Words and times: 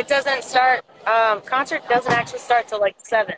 it 0.00 0.08
doesn't 0.08 0.42
start. 0.42 0.84
Um, 1.06 1.42
concert 1.42 1.86
doesn't 1.88 2.10
actually 2.12 2.38
start 2.38 2.66
till 2.68 2.80
like 2.80 2.96
seven. 2.98 3.34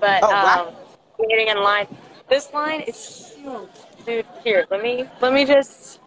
But 0.00 0.20
Oh, 0.22 0.28
wow. 0.30 0.68
um, 0.68 0.74
waiting 1.18 1.48
in 1.48 1.58
line. 1.62 1.88
This 2.28 2.52
line 2.54 2.82
is 2.82 3.32
huge, 3.36 3.68
dude. 4.06 4.26
Here, 4.44 4.66
let 4.70 4.80
me 4.82 5.04
let 5.20 5.32
me 5.32 5.44
just. 5.44 6.00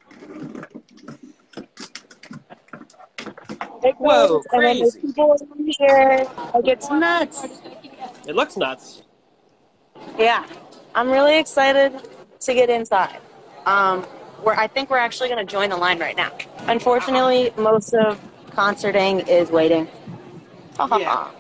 It 3.84 3.96
Whoa, 3.98 4.28
goes, 4.28 4.46
and 4.54 4.64
then 4.64 4.78
there's 4.80 4.94
crazy. 4.94 5.08
people 5.08 5.32
over 5.42 5.56
here. 5.80 6.28
Like 6.54 6.68
it's 6.68 6.90
nuts. 6.90 7.46
It 8.28 8.36
looks 8.36 8.56
nuts. 8.56 9.02
Yeah, 10.18 10.46
I'm 10.96 11.10
really 11.10 11.38
excited 11.38 11.92
to 12.40 12.54
get 12.54 12.70
inside. 12.70 13.20
Um, 13.66 14.06
we're, 14.44 14.54
I 14.54 14.68
think 14.68 14.90
we're 14.90 14.98
actually 14.98 15.30
going 15.30 15.46
to 15.46 15.52
join 15.52 15.70
the 15.70 15.78
line 15.78 16.00
right 16.00 16.16
now. 16.16 16.32
Unfortunately, 16.68 17.52
most 17.58 17.94
of 17.94 18.20
concerting 18.52 19.22
is 19.22 19.50
waiting. 19.52 19.88
Ha 20.78 20.88
ha 20.88 21.00
ha. 21.00 21.32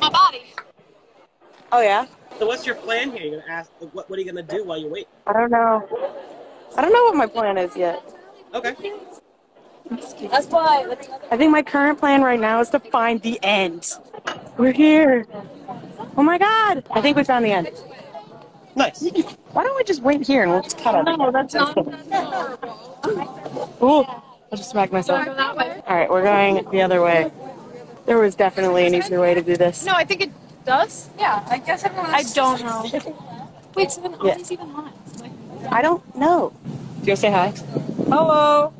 My 0.00 0.10
body. 0.10 0.42
Oh 1.72 1.80
yeah. 1.80 2.06
So 2.38 2.46
what's 2.46 2.66
your 2.66 2.74
plan 2.74 3.10
here? 3.10 3.22
You're 3.22 3.40
gonna 3.40 3.52
ask 3.52 3.70
what, 3.92 4.08
what 4.10 4.18
are 4.18 4.22
you 4.22 4.26
gonna 4.26 4.42
do 4.42 4.64
while 4.64 4.78
you 4.78 4.88
wait? 4.88 5.08
I 5.26 5.32
don't 5.32 5.50
know. 5.50 5.86
I 6.76 6.82
don't 6.82 6.92
know 6.92 7.04
what 7.04 7.16
my 7.16 7.26
plan 7.26 7.58
is 7.58 7.76
yet. 7.76 8.02
Okay. 8.54 8.74
That's 9.90 10.46
why. 10.48 10.96
I 11.30 11.36
think 11.36 11.52
my 11.52 11.62
current 11.62 11.98
plan 11.98 12.22
right 12.22 12.40
now 12.40 12.60
is 12.60 12.70
to 12.70 12.80
find 12.80 13.20
the 13.22 13.38
end. 13.42 13.92
We're 14.58 14.72
here. 14.72 15.26
Oh 16.16 16.22
my 16.22 16.38
god! 16.38 16.84
I 16.90 17.00
think 17.00 17.16
we 17.16 17.24
found 17.24 17.44
the 17.44 17.52
end. 17.52 17.70
Nice. 18.74 19.02
Why 19.52 19.64
don't 19.64 19.76
we 19.76 19.84
just 19.84 20.02
wait 20.02 20.26
here 20.26 20.42
and 20.42 20.52
we'll 20.52 20.62
just 20.62 20.78
cut 20.78 20.94
off? 20.94 21.06
No, 21.06 21.30
that's 21.30 21.54
not. 21.54 21.76
Ooh, 23.82 24.04
I 24.52 24.56
just 24.56 24.70
smack 24.70 24.92
myself. 24.92 25.24
Go 25.24 25.34
that 25.34 25.56
way. 25.56 25.82
All 25.86 25.96
right, 25.96 26.08
we're 26.08 26.22
going 26.22 26.64
the 26.70 26.82
other 26.82 27.02
way. 27.02 27.30
There 28.06 28.18
was 28.18 28.34
definitely 28.36 28.86
an 28.86 28.94
easier 28.94 29.20
way 29.20 29.34
to 29.34 29.42
do 29.42 29.56
this. 29.56 29.84
No, 29.84 29.92
I 29.92 30.04
think 30.04 30.20
it 30.20 30.30
does. 30.64 31.08
Yeah, 31.18 31.44
I 31.50 31.58
guess 31.58 31.84
everyone. 31.84 32.10
I 32.10 32.22
don't 32.22 32.60
know. 32.62 32.88
Wait, 33.74 33.90
so 33.90 34.00
then 34.02 34.14
all 34.14 34.26
Yeah. 34.26 34.36
these 34.36 34.52
even 34.52 34.72
lines? 34.72 35.20
Like, 35.20 35.32
I 35.72 35.82
don't 35.82 36.02
know. 36.16 36.52
Do 37.02 37.10
you 37.10 37.16
say 37.16 37.30
hi? 37.30 37.48
Hello. 38.08 38.72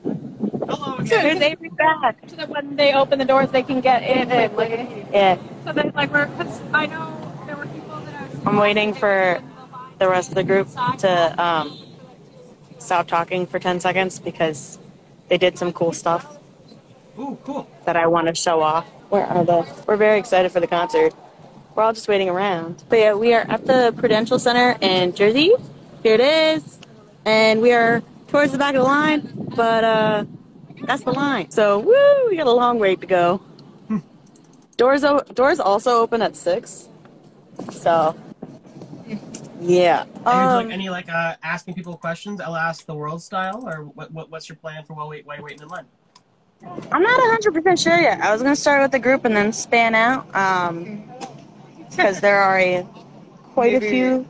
Hello 0.68 0.96
So 1.04 1.18
again. 1.18 1.34
do 1.34 1.38
they 1.40 1.54
be 1.56 1.68
back? 1.70 2.16
So 2.28 2.36
that 2.36 2.48
when 2.48 2.76
they 2.76 2.94
open 2.94 3.18
the 3.18 3.24
doors, 3.24 3.50
they 3.50 3.62
can 3.64 3.80
get 3.80 4.02
in 4.04 4.28
quickly. 4.50 5.04
Yeah. 5.12 5.36
So 5.64 5.72
they 5.72 5.90
like 5.90 6.12
we're. 6.12 6.26
Cause 6.26 6.60
I 6.72 6.86
know 6.86 7.16
there 7.46 7.56
were 7.56 7.66
people 7.66 7.96
that 8.04 8.14
are. 8.14 8.48
I'm 8.48 8.56
waiting 8.56 8.94
for 8.94 9.40
the 9.98 10.08
rest 10.08 10.28
of 10.28 10.36
the 10.36 10.44
group 10.44 10.68
to 10.98 11.42
um, 11.42 11.76
stop 12.78 13.08
talking 13.08 13.46
for 13.46 13.58
10 13.58 13.80
seconds 13.80 14.18
because 14.20 14.78
they 15.28 15.38
did 15.38 15.58
some 15.58 15.72
cool 15.72 15.92
stuff 15.92 16.38
Ooh, 17.18 17.38
cool. 17.44 17.68
that 17.84 17.96
I 17.96 18.06
want 18.06 18.26
to 18.28 18.34
show 18.34 18.60
off. 18.62 18.86
Where 19.08 19.24
are 19.26 19.44
they? 19.44 19.64
We're 19.86 19.96
very 19.96 20.18
excited 20.18 20.50
for 20.52 20.60
the 20.60 20.66
concert. 20.66 21.14
We're 21.74 21.82
all 21.82 21.92
just 21.92 22.08
waiting 22.08 22.28
around. 22.28 22.84
But 22.88 22.98
yeah, 22.98 23.14
we 23.14 23.34
are 23.34 23.42
at 23.48 23.66
the 23.66 23.94
Prudential 23.96 24.38
Center 24.38 24.76
in 24.80 25.14
Jersey. 25.14 25.52
Here 26.02 26.14
it 26.14 26.20
is. 26.20 26.78
And 27.24 27.60
we 27.60 27.72
are 27.72 28.02
towards 28.28 28.52
the 28.52 28.58
back 28.58 28.74
of 28.74 28.82
the 28.82 28.88
line, 28.88 29.50
but 29.56 29.84
uh, 29.84 30.24
that's 30.86 31.02
the 31.04 31.12
line. 31.12 31.50
So, 31.50 31.78
woo, 31.78 32.28
we 32.28 32.36
got 32.36 32.46
a 32.46 32.52
long 32.52 32.78
wait 32.78 33.00
to 33.00 33.06
go. 33.06 33.40
Doors, 34.76 35.04
o- 35.04 35.24
doors 35.34 35.58
also 35.58 36.02
open 36.02 36.20
at 36.22 36.36
6. 36.36 36.88
So, 37.72 38.14
yeah. 39.60 40.04
Are 40.24 40.56
Um, 40.58 40.62
doing 40.64 40.72
any 40.72 40.88
like 40.88 41.08
uh, 41.08 41.34
asking 41.42 41.74
people 41.74 41.96
questions, 41.96 42.40
I'll 42.40 42.56
ask 42.56 42.86
the 42.86 42.94
world 42.94 43.22
style, 43.22 43.62
or 43.66 43.84
what, 43.84 44.10
what 44.12 44.30
what's 44.30 44.48
your 44.48 44.56
plan 44.56 44.84
for 44.84 44.94
while 44.94 45.08
wait 45.08 45.26
while 45.26 45.36
you're 45.36 45.44
waiting 45.44 45.62
in 45.62 45.68
line? 45.68 45.86
I'm 46.90 47.02
not 47.02 47.40
100% 47.40 47.82
sure 47.82 47.98
yet. 48.00 48.20
I 48.20 48.32
was 48.32 48.42
going 48.42 48.54
to 48.54 48.60
start 48.60 48.80
with 48.82 48.90
the 48.90 48.98
group 48.98 49.24
and 49.26 49.36
then 49.36 49.52
span 49.52 49.94
out 49.94 50.26
because 51.90 52.20
there 52.20 52.40
are 52.40 52.58
a, 52.58 52.86
quite 53.54 53.74
a 53.74 53.80
few 53.80 54.26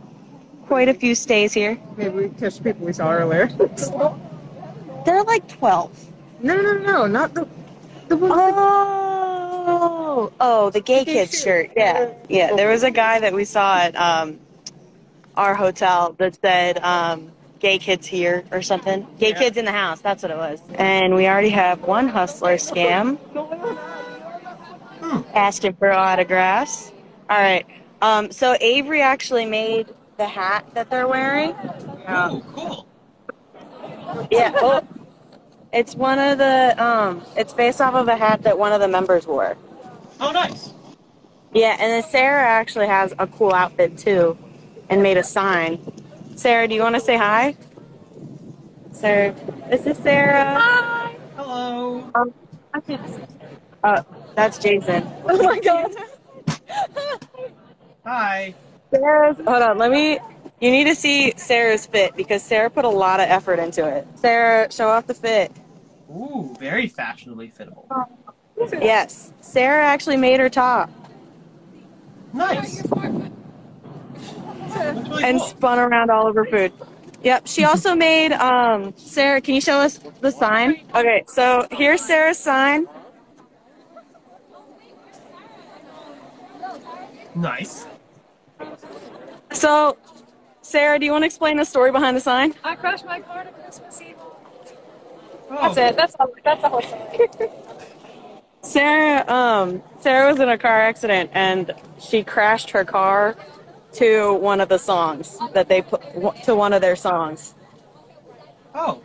quite 0.66 0.88
a 0.88 0.94
few 0.94 1.14
stays 1.14 1.52
here. 1.52 1.78
Maybe 1.96 2.14
we 2.14 2.28
catch 2.30 2.62
people 2.62 2.84
we 2.84 2.92
saw 2.92 3.12
earlier. 3.12 3.46
There 3.46 5.16
are 5.16 5.24
like 5.24 5.46
12. 5.48 6.12
no, 6.42 6.60
no, 6.60 6.72
no, 6.78 7.06
not 7.06 7.32
the 7.34 7.46
the 8.08 8.16
one. 8.16 8.30
Oh, 9.68 10.32
oh, 10.40 10.70
the 10.70 10.80
gay 10.80 11.04
gay 11.04 11.12
kids 11.14 11.32
shirt. 11.40 11.68
shirt. 11.68 11.72
Yeah, 11.76 12.12
yeah. 12.28 12.54
There 12.54 12.68
was 12.68 12.82
a 12.82 12.90
guy 12.90 13.20
that 13.20 13.32
we 13.32 13.44
saw 13.44 13.78
at 13.78 13.96
um, 13.96 14.38
our 15.36 15.54
hotel 15.54 16.14
that 16.18 16.38
said 16.40 16.78
um, 16.78 17.30
"gay 17.58 17.78
kids 17.78 18.06
here" 18.06 18.44
or 18.50 18.62
something. 18.62 19.06
Gay 19.18 19.30
Yeah. 19.30 19.38
kids 19.38 19.56
in 19.56 19.64
the 19.64 19.72
house. 19.72 20.00
That's 20.00 20.22
what 20.22 20.30
it 20.32 20.36
was. 20.36 20.60
And 20.74 21.14
we 21.14 21.26
already 21.26 21.50
have 21.50 21.82
one 21.82 22.08
hustler 22.08 22.54
scam 22.56 23.18
asking 25.34 25.74
for 25.74 25.92
autographs. 25.92 26.92
All 27.28 27.38
right. 27.38 27.66
Um, 28.02 28.30
so 28.30 28.56
Avery 28.60 29.02
actually 29.02 29.46
made 29.46 29.88
the 30.16 30.26
hat 30.26 30.66
that 30.74 30.90
they're 30.90 31.08
wearing. 31.08 31.50
Ooh, 32.10 32.42
cool. 32.54 32.86
Yeah. 34.30 34.52
Oh, 34.56 34.82
it's 35.72 35.94
one 35.94 36.18
of 36.18 36.38
the. 36.38 36.74
Um, 36.82 37.22
it's 37.36 37.52
based 37.52 37.80
off 37.80 37.94
of 37.94 38.08
a 38.08 38.16
hat 38.16 38.42
that 38.42 38.58
one 38.58 38.72
of 38.72 38.80
the 38.80 38.88
members 38.88 39.26
wore. 39.26 39.56
Oh, 40.20 40.30
nice. 40.32 40.72
Yeah, 41.52 41.72
and 41.78 41.90
then 41.92 42.02
Sarah 42.10 42.46
actually 42.46 42.86
has 42.86 43.14
a 43.18 43.26
cool 43.26 43.52
outfit 43.52 43.96
too, 43.96 44.36
and 44.90 45.02
made 45.02 45.16
a 45.16 45.22
sign. 45.22 45.80
Sarah, 46.36 46.68
do 46.68 46.74
you 46.74 46.82
want 46.82 46.94
to 46.94 47.00
say 47.00 47.16
hi? 47.16 47.56
Sarah, 48.92 49.34
this 49.68 49.86
is 49.86 49.96
Sarah. 49.98 50.58
Hi. 50.58 51.16
Hello. 51.36 52.10
Um, 52.14 52.32
uh, 53.84 54.02
that's 54.34 54.58
Jason. 54.58 55.06
Oh 55.26 55.42
my 55.42 55.60
god. 55.64 55.94
Hi. 58.04 58.54
Sarah's. 58.90 59.36
Hold 59.36 59.62
on, 59.62 59.78
let 59.78 59.90
me. 59.90 60.18
You 60.60 60.70
need 60.70 60.84
to 60.84 60.94
see 60.94 61.34
Sarah's 61.36 61.86
fit 61.86 62.16
because 62.16 62.42
Sarah 62.42 62.70
put 62.70 62.84
a 62.84 62.88
lot 62.88 63.20
of 63.20 63.28
effort 63.28 63.58
into 63.58 63.86
it. 63.86 64.06
Sarah, 64.16 64.72
show 64.72 64.88
off 64.88 65.06
the 65.06 65.14
fit. 65.14 65.52
Ooh, 66.10 66.54
very 66.58 66.88
fashionably 66.88 67.52
fittable. 67.58 67.86
Yes, 68.72 69.32
Sarah 69.42 69.84
actually 69.84 70.16
made 70.16 70.40
her 70.40 70.48
top 70.48 70.90
Nice. 72.32 72.82
That's 74.76 75.08
really 75.08 75.24
and 75.24 75.40
spun 75.40 75.78
around 75.78 76.10
all 76.10 76.28
of 76.28 76.34
her 76.34 76.44
food. 76.44 76.72
Yep, 77.22 77.46
she 77.46 77.64
also 77.64 77.94
made. 77.94 78.32
Um, 78.32 78.94
Sarah, 78.96 79.40
can 79.40 79.54
you 79.54 79.60
show 79.60 79.78
us 79.78 79.98
the 80.20 80.30
sign? 80.30 80.82
Okay, 80.94 81.24
so 81.26 81.66
here's 81.70 82.00
Sarah's 82.00 82.38
sign. 82.38 82.86
Nice. 87.34 87.86
So, 89.52 89.96
Sarah, 90.62 90.98
do 90.98 91.04
you 91.04 91.12
want 91.12 91.22
to 91.22 91.26
explain 91.26 91.56
the 91.56 91.64
story 91.64 91.92
behind 91.92 92.16
the 92.16 92.20
sign? 92.20 92.54
I 92.64 92.76
crashed 92.76 93.04
my 93.04 93.20
car 93.20 93.44
to 93.44 93.50
Christmas 93.50 94.00
Eve. 94.00 94.16
Oh, 95.50 95.74
That's 95.74 95.76
it. 95.76 95.96
That's 95.96 96.14
all. 96.18 96.28
That's 96.44 96.62
the 96.62 96.68
whole 96.68 96.82
story. 96.82 97.28
Sarah, 98.62 99.24
um, 99.32 99.82
Sarah 100.00 100.30
was 100.30 100.40
in 100.40 100.48
a 100.48 100.58
car 100.58 100.80
accident 100.80 101.30
and 101.34 101.72
she 102.00 102.24
crashed 102.24 102.70
her 102.70 102.84
car 102.84 103.36
to 103.96 104.34
one 104.34 104.60
of 104.60 104.68
the 104.68 104.78
songs 104.78 105.38
that 105.52 105.68
they 105.68 105.82
put 105.82 106.02
to 106.44 106.54
one 106.54 106.72
of 106.72 106.80
their 106.80 106.96
songs. 106.96 107.54
Oh. 108.74 109.02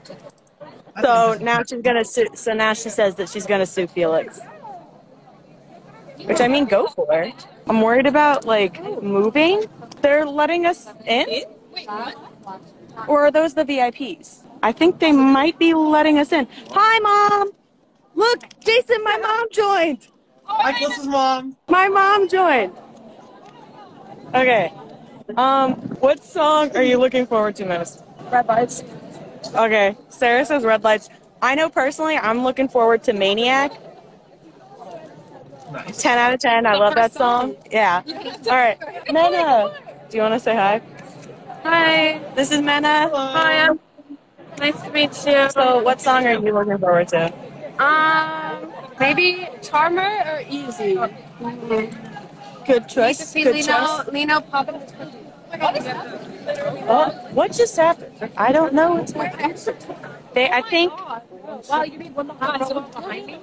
So 1.01 1.37
now 1.41 1.63
she's 1.63 1.81
gonna 1.81 2.03
sue. 2.03 2.27
So 2.33 2.53
now 2.53 2.73
she 2.73 2.89
says 2.89 3.15
that 3.15 3.29
she's 3.29 3.45
gonna 3.45 3.65
sue 3.65 3.87
Felix. 3.87 4.39
Which 6.25 6.41
I 6.41 6.47
mean, 6.47 6.65
go 6.65 6.87
for 6.87 7.13
it. 7.23 7.47
I'm 7.67 7.81
worried 7.81 8.05
about 8.05 8.45
like 8.45 8.83
moving. 9.01 9.65
They're 10.01 10.25
letting 10.25 10.65
us 10.65 10.87
in, 11.05 11.43
or 13.07 13.25
are 13.25 13.31
those 13.31 13.53
the 13.53 13.63
VIPs? 13.63 14.43
I 14.63 14.71
think 14.71 14.99
they 14.99 15.11
might 15.11 15.57
be 15.57 15.73
letting 15.73 16.19
us 16.19 16.31
in. 16.31 16.47
Hi, 16.71 16.99
mom. 16.99 17.51
Look, 18.15 18.43
Jason, 18.59 19.03
my 19.03 19.17
mom 19.17 19.47
joined. 19.51 20.07
Hi, 20.43 20.79
Melissa's 20.79 21.07
mom. 21.07 21.55
My 21.69 21.87
mom 21.87 22.27
joined. 22.27 22.73
Okay. 24.33 24.73
Um, 25.37 25.73
what 25.99 26.23
song 26.23 26.75
are 26.75 26.83
you 26.83 26.97
looking 26.97 27.25
forward 27.25 27.55
to 27.57 27.65
most? 27.65 28.03
Red 28.31 28.47
lights. 28.47 28.83
Okay, 29.55 29.95
Sarah 30.09 30.45
says 30.45 30.63
red 30.63 30.83
lights. 30.83 31.09
I 31.41 31.55
know 31.55 31.69
personally, 31.69 32.17
I'm 32.17 32.43
looking 32.43 32.67
forward 32.67 33.03
to 33.03 33.13
Maniac. 33.13 33.71
Nice. 35.71 36.01
10 36.01 36.17
out 36.17 36.33
of 36.33 36.39
10. 36.39 36.65
I 36.65 36.75
love 36.75 36.95
that 36.95 37.13
song. 37.13 37.55
Yeah. 37.71 38.03
All 38.05 38.51
right. 38.51 38.77
Mena, 39.11 39.73
do 40.09 40.17
you 40.17 40.23
want 40.23 40.33
to 40.33 40.39
say 40.39 40.53
hi? 40.53 40.81
Hi. 41.63 42.19
This 42.35 42.51
is 42.51 42.61
Mena. 42.61 43.09
Hi. 43.13 43.67
I'm 43.67 43.79
nice 44.57 44.79
to 44.81 44.91
meet 44.91 45.25
you. 45.25 45.49
So, 45.49 45.81
what 45.81 46.01
song 46.01 46.27
are 46.27 46.33
you 46.33 46.53
looking 46.53 46.77
forward 46.77 47.07
to? 47.09 47.33
Um, 47.79 48.71
maybe 48.99 49.47
Charmer 49.61 50.23
or 50.25 50.43
Easy. 50.49 50.99
Good 52.65 52.87
choice. 52.87 53.33
Good 53.33 53.55
Lee 53.55 53.61
Know, 53.61 53.97
choice. 53.97 54.07
Lee 54.07 54.25
Know 54.25 54.41
popping 54.41 54.79
his. 54.79 54.93
Oh, 56.87 57.29
what 57.33 57.51
just 57.51 57.75
happened? 57.75 58.29
I 58.37 58.51
don't 58.51 58.73
know 58.73 58.97
happening. 58.97 59.57
They, 60.33 60.49
I 60.49 60.61
think, 60.61 60.93
oh 60.95 61.21
Wow, 61.69 61.83
you 61.83 61.99
mean 61.99 62.13
one 62.13 62.27
behind 62.27 63.25
me? 63.25 63.39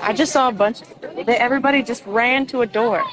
I 0.00 0.12
just 0.12 0.32
saw 0.32 0.48
a 0.48 0.52
bunch. 0.52 0.80
They, 1.00 1.36
everybody 1.36 1.82
just 1.82 2.04
ran 2.06 2.46
to 2.46 2.62
a 2.62 2.66
door. 2.66 3.04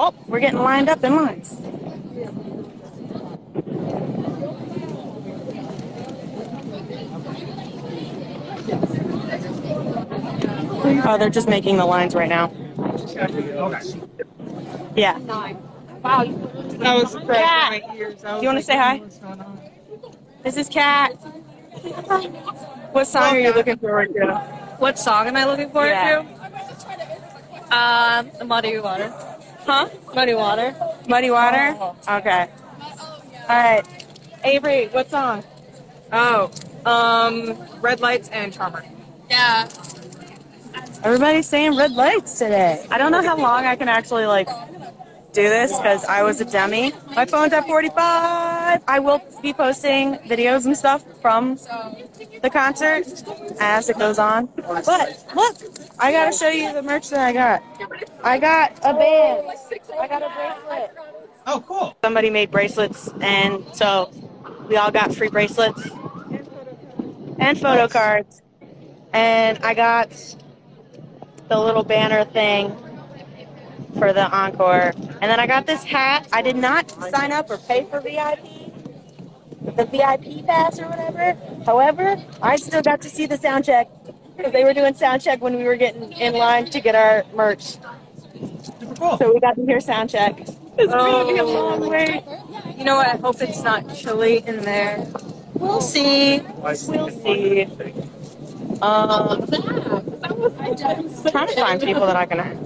Oh, 0.00 0.14
we're 0.26 0.40
getting 0.40 0.58
lined 0.58 0.88
up 0.88 1.02
in 1.04 1.14
lines. 1.14 1.56
Oh, 11.06 11.16
they're 11.18 11.30
just 11.30 11.48
making 11.48 11.76
the 11.76 11.86
lines 11.86 12.14
right 12.14 12.28
now. 12.28 12.52
Okay. 13.16 14.00
Yeah. 14.94 15.18
Wow. 15.18 16.24
I 16.82 16.94
was 16.94 17.12
scratching 17.12 17.26
Cat. 17.34 17.82
my 17.88 17.96
ears. 17.96 18.22
Do 18.22 18.28
you 18.40 18.46
wanna 18.46 18.62
say 18.62 18.76
hi? 18.76 18.98
What's 18.98 19.18
going 19.18 19.40
on? 19.40 19.58
This 20.42 20.56
is 20.56 20.68
Kat. 20.68 21.12
What 22.92 23.06
song 23.06 23.34
are 23.34 23.38
you 23.40 23.52
looking 23.52 23.76
forward 23.78 24.12
to? 24.14 24.34
What 24.78 24.98
song 24.98 25.26
am 25.26 25.36
I 25.36 25.44
looking 25.44 25.70
forward 25.70 25.88
Yeah. 25.88 26.22
to? 26.22 27.76
Um, 27.76 28.30
the 28.38 28.44
Muddy 28.44 28.78
Water. 28.78 29.12
Huh? 29.66 29.88
Muddy 30.14 30.34
Water. 30.34 30.74
Muddy 31.06 31.30
Water? 31.30 31.76
Okay. 32.08 32.48
All 33.48 33.56
right. 33.56 33.82
Avery, 34.44 34.86
what 34.86 35.10
song? 35.10 35.42
Oh, 36.12 36.50
um, 36.86 37.56
red 37.80 38.00
lights 38.00 38.28
and 38.30 38.52
charmer. 38.52 38.84
Yeah. 39.30 39.68
Everybody's 41.04 41.46
saying 41.46 41.76
red 41.76 41.92
lights 41.92 42.38
today. 42.38 42.84
I 42.90 42.98
don't 42.98 43.12
know 43.12 43.22
how 43.22 43.36
long 43.36 43.64
I 43.64 43.76
can 43.76 43.88
actually 43.88 44.26
like 44.26 44.48
do 45.32 45.48
this 45.48 45.76
because 45.76 46.04
I 46.04 46.22
was 46.22 46.40
a 46.40 46.44
dummy. 46.44 46.92
My 47.14 47.24
phone's 47.24 47.52
at 47.52 47.66
45. 47.66 48.82
I 48.88 48.98
will 48.98 49.22
be 49.40 49.52
posting 49.52 50.14
videos 50.18 50.66
and 50.66 50.76
stuff 50.76 51.04
from 51.20 51.56
the 52.42 52.50
concert 52.50 53.06
as 53.60 53.88
it 53.88 53.98
goes 53.98 54.18
on. 54.18 54.46
But 54.56 54.86
look, 55.34 55.56
I 55.98 56.10
gotta 56.10 56.36
show 56.36 56.48
you 56.48 56.72
the 56.72 56.82
merch 56.82 57.10
that 57.10 57.20
I 57.20 57.32
got. 57.32 57.62
I 58.24 58.38
got 58.38 58.72
a 58.82 58.94
band. 58.94 59.46
I 60.00 60.08
got 60.08 60.22
a 60.22 60.30
bracelet. 60.34 60.90
Oh, 61.46 61.64
cool. 61.66 61.96
Somebody 62.02 62.30
made 62.30 62.50
bracelets, 62.50 63.08
and 63.20 63.64
so 63.72 64.10
we 64.68 64.76
all 64.76 64.90
got 64.90 65.14
free 65.14 65.28
bracelets 65.28 65.88
and 67.38 67.58
photo 67.60 67.88
cards. 67.88 68.42
And 69.12 69.58
I 69.64 69.74
got 69.74 70.10
the 71.48 71.58
little 71.58 71.82
banner 71.82 72.24
thing 72.24 72.76
for 73.98 74.12
the 74.12 74.28
encore. 74.30 74.92
And 74.96 75.22
then 75.22 75.40
I 75.40 75.46
got 75.46 75.66
this 75.66 75.82
hat. 75.82 76.28
I 76.32 76.42
did 76.42 76.56
not 76.56 76.90
sign 76.90 77.32
up 77.32 77.50
or 77.50 77.58
pay 77.58 77.84
for 77.84 78.00
VIP, 78.00 78.44
the 79.76 79.84
VIP 79.86 80.46
pass 80.46 80.78
or 80.78 80.88
whatever. 80.88 81.36
However, 81.64 82.22
I 82.42 82.56
still 82.56 82.82
got 82.82 83.00
to 83.02 83.10
see 83.10 83.26
the 83.26 83.38
sound 83.38 83.64
check 83.64 83.88
because 84.36 84.52
they 84.52 84.64
were 84.64 84.74
doing 84.74 84.94
sound 84.94 85.22
check 85.22 85.42
when 85.42 85.56
we 85.56 85.64
were 85.64 85.76
getting 85.76 86.12
in 86.12 86.34
line 86.34 86.66
to 86.66 86.80
get 86.80 86.94
our 86.94 87.24
merch. 87.34 87.78
Cool. 88.98 89.18
So 89.18 89.32
we 89.32 89.40
got 89.40 89.56
to 89.56 89.64
hear 89.64 89.80
sound 89.80 90.10
check. 90.10 90.38
It's 90.40 90.92
gonna 90.92 91.32
be 91.32 91.38
a 91.38 91.42
oh. 91.42 91.52
long 91.52 91.88
wait. 91.88 92.22
You 92.76 92.84
know 92.84 92.96
what? 92.96 93.08
I 93.08 93.16
hope 93.16 93.40
it's 93.40 93.62
not 93.62 93.92
chilly 93.94 94.46
in 94.46 94.58
there. 94.58 95.04
We'll 95.54 95.80
see. 95.80 96.40
We'll 96.40 96.74
see. 96.74 97.62
Um, 98.80 99.46
trying 101.30 101.48
to 101.48 101.54
find 101.56 101.80
people 101.80 102.06
that 102.06 102.16
I 102.16 102.26
can 102.26 102.64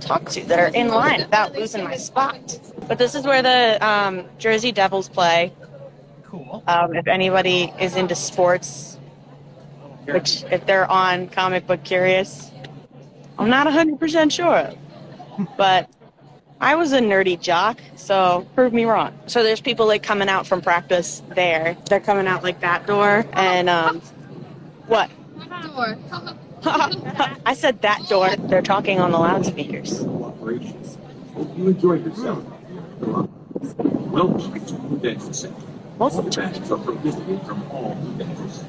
talk 0.00 0.28
to 0.30 0.44
that 0.46 0.58
are 0.58 0.74
in 0.74 0.88
line 0.88 1.20
without 1.20 1.52
losing 1.52 1.84
my 1.84 1.96
spot. 1.96 2.58
But 2.88 2.98
this 2.98 3.14
is 3.14 3.24
where 3.24 3.42
the 3.42 3.78
um, 3.86 4.26
Jersey 4.38 4.72
Devils 4.72 5.08
play. 5.08 5.52
Cool. 6.24 6.62
Um, 6.66 6.94
if 6.94 7.06
anybody 7.06 7.72
is 7.80 7.96
into 7.96 8.14
sports, 8.14 8.98
which 10.06 10.44
if 10.50 10.66
they're 10.66 10.90
on 10.90 11.28
Comic 11.28 11.66
Book 11.66 11.84
Curious, 11.84 12.50
I'm 13.38 13.48
not 13.48 13.66
100% 13.66 14.32
sure. 14.32 14.72
But 15.56 15.88
I 16.62 16.76
was 16.76 16.92
a 16.92 17.00
nerdy 17.00 17.40
jock, 17.40 17.80
so 17.96 18.46
prove 18.54 18.72
me 18.72 18.84
wrong. 18.84 19.12
So 19.26 19.42
there's 19.42 19.60
people 19.60 19.84
like 19.84 20.04
coming 20.04 20.28
out 20.28 20.46
from 20.46 20.62
practice 20.62 21.20
there. 21.30 21.76
They're 21.86 21.98
coming 21.98 22.28
out 22.28 22.44
like 22.44 22.60
that 22.60 22.86
door, 22.86 23.26
and 23.32 23.68
um, 23.68 24.00
what? 24.86 25.10
Door. 25.64 25.98
I 27.44 27.54
said 27.54 27.82
that 27.82 28.08
door. 28.08 28.36
They're 28.36 28.62
talking 28.62 29.00
on 29.00 29.10
the 29.10 29.18
loudspeakers. 29.18 30.04
Hope 30.04 31.58
you 31.58 31.66
enjoyed 31.66 32.06
yourself. 32.06 32.44
Welcome 33.00 34.64
to 34.64 34.74
Prudential 34.76 35.32
Center. 35.32 35.66
Most 35.98 36.36
bags 36.36 36.70
are 36.70 36.78
prohibited 36.78 37.42
from 37.44 37.68
all 37.72 37.96
communities. 37.96 38.64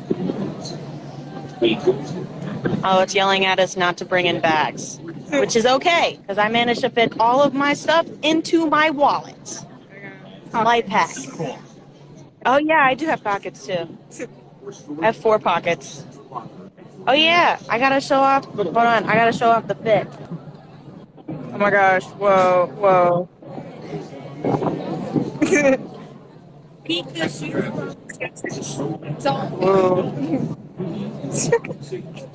Oh, 2.84 3.02
it's 3.02 3.14
yelling 3.14 3.46
at 3.46 3.60
us 3.60 3.78
not 3.78 3.98
to 3.98 4.06
bring 4.06 4.26
in 4.26 4.40
bags, 4.40 5.00
which 5.40 5.56
is 5.56 5.66
okay 5.66 6.18
because 6.22 6.38
I 6.38 6.50
managed 6.50 6.82
to 6.82 6.90
fit 6.90 7.20
all 7.20 7.42
of 7.42 7.54
my 7.54 7.74
stuff 7.74 8.08
into 8.22 8.68
my 8.68 8.90
wallet. 8.90 9.66
Life 10.54 10.88
hack. 10.88 11.16
Cool. 11.32 11.58
Oh 12.46 12.58
yeah, 12.58 12.84
I 12.84 12.94
do 12.94 13.06
have 13.08 13.24
pockets 13.24 13.66
too. 13.66 13.88
I 15.02 15.06
have 15.06 15.18
four 15.18 15.40
pockets. 15.40 16.06
Oh 17.08 17.14
yeah, 17.14 17.60
I 17.70 17.80
gotta 17.80 18.00
show 18.00 18.20
off. 18.20 18.46
Hold 18.46 18.78
on, 18.78 19.06
I 19.06 19.16
gotta 19.16 19.34
show 19.34 19.50
off 19.50 19.68
the 19.68 19.76
fit. 19.76 20.08
Oh 21.28 21.58
my 21.58 21.70
gosh! 21.70 22.04
Whoa, 22.04 22.68
whoa. 22.78 23.30
Peek 26.84 27.06
the 27.14 27.28
Whoa. 29.60 30.14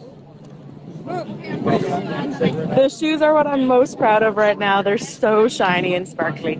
the 1.08 2.88
shoes 2.88 3.22
are 3.22 3.32
what 3.34 3.46
I'm 3.46 3.66
most 3.66 3.98
proud 3.98 4.22
of 4.22 4.36
right 4.36 4.58
now. 4.58 4.82
They're 4.82 4.98
so 4.98 5.48
shiny 5.48 5.94
and 5.94 6.06
sparkly. 6.06 6.56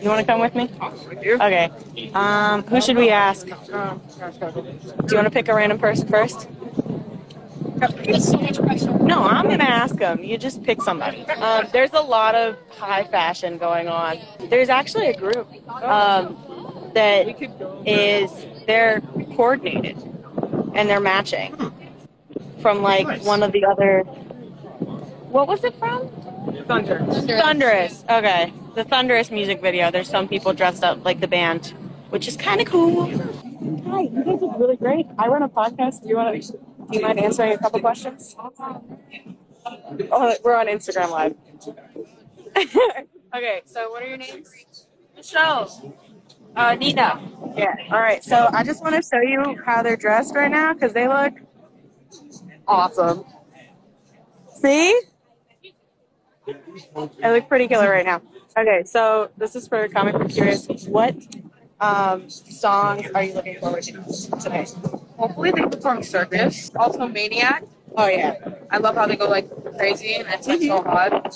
You 0.00 0.08
want 0.10 0.20
to 0.20 0.26
come 0.26 0.40
with 0.40 0.54
me? 0.54 0.68
Okay. 0.80 1.70
Um, 2.12 2.62
who 2.64 2.80
should 2.80 2.96
we 2.96 3.10
ask? 3.10 3.46
Do 3.46 3.52
you 3.52 5.16
want 5.16 5.26
to 5.26 5.30
pick 5.30 5.48
a 5.48 5.54
random 5.54 5.78
person 5.78 6.08
first? 6.08 6.48
No, 9.00 9.22
I'm 9.22 9.48
gonna 9.48 9.64
ask 9.64 9.96
them. 9.96 10.22
You 10.22 10.38
just 10.38 10.62
pick 10.62 10.80
somebody. 10.82 11.22
Um, 11.26 11.66
there's 11.72 11.92
a 11.92 12.00
lot 12.00 12.34
of 12.34 12.56
high 12.70 13.04
fashion 13.04 13.58
going 13.58 13.88
on. 13.88 14.18
There's 14.48 14.68
actually 14.68 15.08
a 15.08 15.16
group 15.16 15.48
um, 15.82 16.36
that 16.94 17.26
is 17.86 18.30
they're 18.66 19.00
coordinated 19.36 19.96
and 20.74 20.88
they're 20.88 21.00
matching 21.00 21.54
from 22.64 22.80
like 22.80 23.06
Nice. 23.06 23.22
one 23.26 23.42
of 23.42 23.52
the 23.52 23.62
other. 23.66 24.04
What 25.34 25.46
was 25.48 25.62
it 25.64 25.74
from? 25.78 26.08
Thunder. 26.66 27.00
Thunderous. 27.42 28.04
Okay, 28.08 28.54
the 28.74 28.84
Thunderous 28.84 29.30
music 29.30 29.60
video. 29.60 29.90
There's 29.90 30.08
some 30.08 30.26
people 30.26 30.54
dressed 30.54 30.82
up 30.82 31.04
like 31.04 31.20
the 31.20 31.28
band, 31.28 31.74
which 32.08 32.26
is 32.26 32.38
kind 32.38 32.62
of 32.62 32.66
cool. 32.66 33.04
Hi, 33.04 34.00
you 34.00 34.24
guys 34.24 34.40
look 34.40 34.58
really 34.58 34.76
great. 34.76 35.04
I 35.18 35.28
run 35.28 35.42
a 35.42 35.48
podcast. 35.48 36.04
Do 36.04 36.08
you 36.08 36.16
want 36.16 36.42
to? 36.42 36.52
Do 36.52 36.58
you 36.90 37.02
mind 37.02 37.20
answering 37.20 37.52
a 37.52 37.58
couple 37.58 37.80
questions? 37.80 38.34
Oh, 38.38 40.34
we're 40.42 40.56
on 40.56 40.66
Instagram 40.68 41.10
Live. 41.10 41.34
okay, 43.36 43.60
so 43.66 43.90
what 43.90 44.02
are 44.02 44.06
your 44.06 44.16
names? 44.16 44.86
Michelle. 45.14 45.94
Uh, 46.56 46.74
Nina. 46.76 47.20
Yeah. 47.56 47.74
All 47.90 48.00
right. 48.00 48.24
So 48.24 48.48
I 48.54 48.64
just 48.64 48.82
want 48.82 48.94
to 48.96 49.02
show 49.02 49.20
you 49.20 49.60
how 49.66 49.82
they're 49.82 49.96
dressed 49.98 50.34
right 50.34 50.50
now 50.50 50.72
because 50.72 50.94
they 50.94 51.08
look 51.08 51.34
awesome. 52.66 53.24
See? 54.60 55.00
I 57.22 57.32
look 57.32 57.48
pretty 57.48 57.68
killer 57.68 57.90
right 57.90 58.04
now. 58.04 58.20
Okay, 58.56 58.84
so 58.84 59.30
this 59.36 59.56
is 59.56 59.66
for 59.66 59.88
Comic 59.88 60.16
Book 60.16 60.30
Curious. 60.30 60.66
What 60.86 61.16
um, 61.80 62.28
songs 62.30 63.06
are 63.14 63.22
you 63.22 63.34
looking 63.34 63.58
forward 63.58 63.82
to 63.84 63.92
today? 64.40 64.66
Hopefully 65.16 65.50
they 65.52 65.62
perform 65.62 66.02
Circus. 66.02 66.70
Also 66.76 67.06
Maniac. 67.08 67.64
Oh 67.96 68.06
yeah. 68.08 68.36
I 68.70 68.78
love 68.78 68.94
how 68.96 69.06
they 69.06 69.16
go 69.16 69.28
like 69.28 69.48
crazy 69.76 70.14
and 70.16 70.28
it's 70.28 70.46
like 70.46 70.60
so 70.62 70.82
hot. 70.82 71.34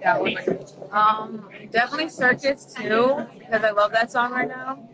Yeah, 0.00 0.18
one 0.18 0.36
of 0.36 0.46
my- 0.92 0.98
um, 0.98 1.50
definitely 1.70 2.08
Circus 2.10 2.66
too 2.74 3.26
because 3.38 3.64
I 3.64 3.70
love 3.70 3.92
that 3.92 4.10
song 4.12 4.32
right 4.32 4.48
now. 4.48 4.86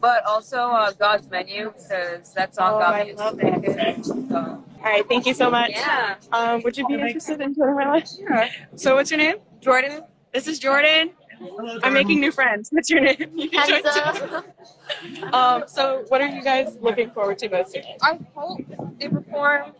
But 0.00 0.24
also 0.26 0.68
uh, 0.70 0.92
God's 0.92 1.28
Menu 1.30 1.72
because 1.76 2.32
that 2.34 2.54
song 2.54 2.74
Oh, 2.74 2.78
got 2.80 2.94
I 2.94 3.04
me. 3.04 3.12
love 3.14 3.38
into 3.40 3.70
it. 3.70 3.98
it. 3.98 4.04
So, 4.04 4.64
All 4.84 4.90
right. 4.90 5.08
Thank 5.08 5.26
you 5.26 5.34
so 5.34 5.50
much. 5.50 5.70
yeah. 5.70 6.16
Um, 6.32 6.60
would 6.62 6.76
you 6.76 6.86
be 6.86 6.94
interested 6.94 7.40
in 7.40 7.54
joining 7.54 7.76
my 7.76 7.88
life? 7.88 8.08
Yeah. 8.18 8.50
So 8.76 8.96
what's 8.96 9.10
your 9.10 9.18
name? 9.18 9.36
Jordan. 9.60 10.02
This 10.32 10.48
is 10.48 10.58
Jordan. 10.58 11.10
Hello, 11.38 11.78
I'm 11.82 11.92
making 11.92 12.20
new 12.20 12.32
friends. 12.32 12.68
What's 12.72 12.88
your 12.90 13.00
name? 13.00 13.30
You 13.34 13.48
can 13.50 13.68
join 13.68 13.82
too. 13.82 14.42
Um, 15.32 15.64
so 15.66 16.04
what 16.08 16.20
are 16.20 16.26
you 16.28 16.42
guys 16.42 16.76
looking 16.80 17.10
forward 17.10 17.38
to 17.38 17.48
most 17.48 17.72
today? 17.74 17.96
I 18.02 18.18
hope 18.34 18.60
they 18.98 19.08
perform. 19.08 19.72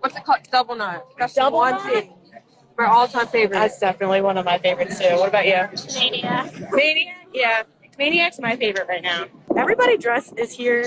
What's 0.00 0.16
it 0.16 0.24
called? 0.24 0.40
Double 0.50 0.74
Knot. 0.74 1.04
That's 1.18 1.34
the 1.34 1.42
Double 1.42 1.58
one 1.58 1.72
Knot? 1.74 1.82
thing. 1.84 2.12
My 2.78 2.86
all-time 2.86 3.26
favorite. 3.28 3.56
That's 3.56 3.78
definitely 3.78 4.20
one 4.20 4.36
of 4.36 4.44
my 4.44 4.58
favorites 4.58 4.98
too. 4.98 5.16
What 5.16 5.28
about 5.28 5.46
you? 5.46 5.66
Mania. 5.98 6.50
Mania? 6.72 7.14
Yeah. 7.32 7.62
Maniac's 7.98 8.38
my 8.40 8.56
favorite 8.56 8.86
right 8.88 9.02
now. 9.02 9.26
Everybody 9.56 9.96
dressed 9.96 10.34
is 10.38 10.52
here 10.52 10.86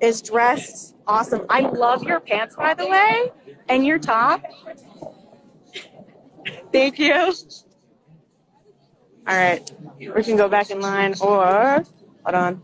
is 0.00 0.22
dressed 0.22 0.93
awesome. 1.06 1.46
I 1.48 1.60
love 1.60 2.02
your 2.02 2.20
pants 2.20 2.56
by 2.56 2.74
the 2.74 2.86
way 2.86 3.32
and 3.68 3.84
your 3.84 3.98
top. 3.98 4.42
Thank 6.72 6.98
you. 6.98 7.14
All 9.26 9.34
right, 9.34 9.70
we 9.98 10.22
can 10.22 10.36
go 10.36 10.48
back 10.48 10.70
in 10.70 10.80
line 10.80 11.14
or 11.20 11.84
hold 12.24 12.34
on. 12.34 12.62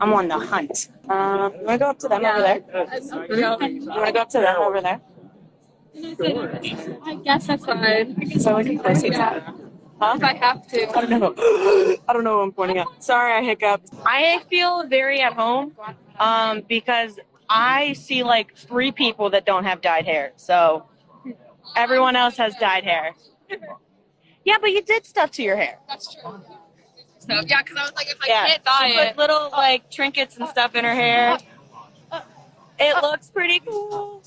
I'm 0.00 0.12
on 0.12 0.28
the 0.28 0.38
hunt. 0.38 0.88
Um, 1.08 1.54
you 1.54 1.64
wanna 1.64 1.78
go 1.78 1.90
up 1.90 1.98
to 2.00 2.08
them 2.08 2.24
over 2.24 2.40
there? 2.40 2.62
You 3.28 3.86
wanna 3.86 4.12
go 4.12 4.20
up 4.20 4.28
to 4.30 4.38
them 4.40 4.56
over 4.58 4.80
there? 4.80 5.00
I 7.04 7.20
guess 7.24 7.46
that's 7.46 7.64
fine. 7.64 8.40
So 8.40 8.56
we 8.56 8.64
can 8.64 8.78
close 8.80 9.02
it 9.04 9.14
out. 9.14 9.63
Huh? 10.00 10.14
If 10.16 10.24
I 10.24 10.34
have 10.34 10.66
to. 10.68 10.98
I 10.98 11.06
don't 11.06 11.20
know. 11.20 11.34
I 12.08 12.12
don't 12.12 12.24
know 12.24 12.38
what 12.38 12.42
I'm 12.44 12.52
pointing 12.52 12.78
at. 12.78 13.02
Sorry, 13.02 13.32
I 13.32 13.42
hiccuped. 13.42 13.88
I 14.04 14.42
feel 14.50 14.86
very 14.88 15.20
at 15.20 15.34
home 15.34 15.72
um, 16.18 16.62
because 16.68 17.18
I 17.48 17.92
see 17.94 18.22
like 18.22 18.56
three 18.56 18.92
people 18.92 19.30
that 19.30 19.46
don't 19.46 19.64
have 19.64 19.80
dyed 19.80 20.04
hair. 20.06 20.32
So 20.36 20.84
everyone 21.76 22.16
else 22.16 22.36
has 22.38 22.54
dyed 22.56 22.84
hair. 22.84 23.12
Yeah, 24.44 24.56
but 24.60 24.70
you 24.72 24.82
did 24.82 25.06
stuff 25.06 25.30
to 25.32 25.42
your 25.42 25.56
hair. 25.56 25.78
That's 25.88 26.14
true. 26.14 26.42
So, 27.18 27.40
yeah, 27.46 27.62
because 27.62 27.76
I 27.78 27.82
was 27.84 27.92
like, 27.96 28.08
if 28.10 28.18
I 28.22 28.26
Yeah, 28.28 28.46
can't 28.46 28.64
dye 28.64 28.88
she 28.88 28.94
put 28.98 29.06
it. 29.06 29.16
little 29.16 29.50
like 29.50 29.90
trinkets 29.90 30.36
and 30.36 30.46
stuff 30.48 30.74
in 30.74 30.84
her 30.84 30.94
hair. 30.94 31.38
It 32.78 33.02
looks 33.02 33.30
pretty 33.30 33.60
cool. 33.60 34.22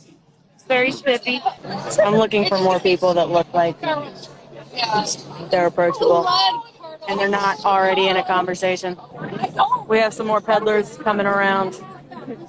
It's 0.56 0.64
very 0.68 0.92
spiffy. 0.92 1.42
I'm 2.04 2.16
looking 2.16 2.48
for 2.48 2.58
more 2.60 2.80
people 2.80 3.14
that 3.14 3.30
look 3.30 3.52
like 3.54 3.76
Yeah. 3.82 4.10
They're 5.50 5.68
approachable 5.68 6.28
and 7.10 7.20
they're 7.20 7.30
not 7.30 7.64
already 7.66 8.08
in 8.08 8.18
a 8.18 8.24
conversation. 8.24 8.98
We 9.88 10.00
have 10.00 10.14
some 10.14 10.28
more 10.28 10.42
peddlers 10.42 10.98
coming 10.98 11.26
around. 11.26 11.80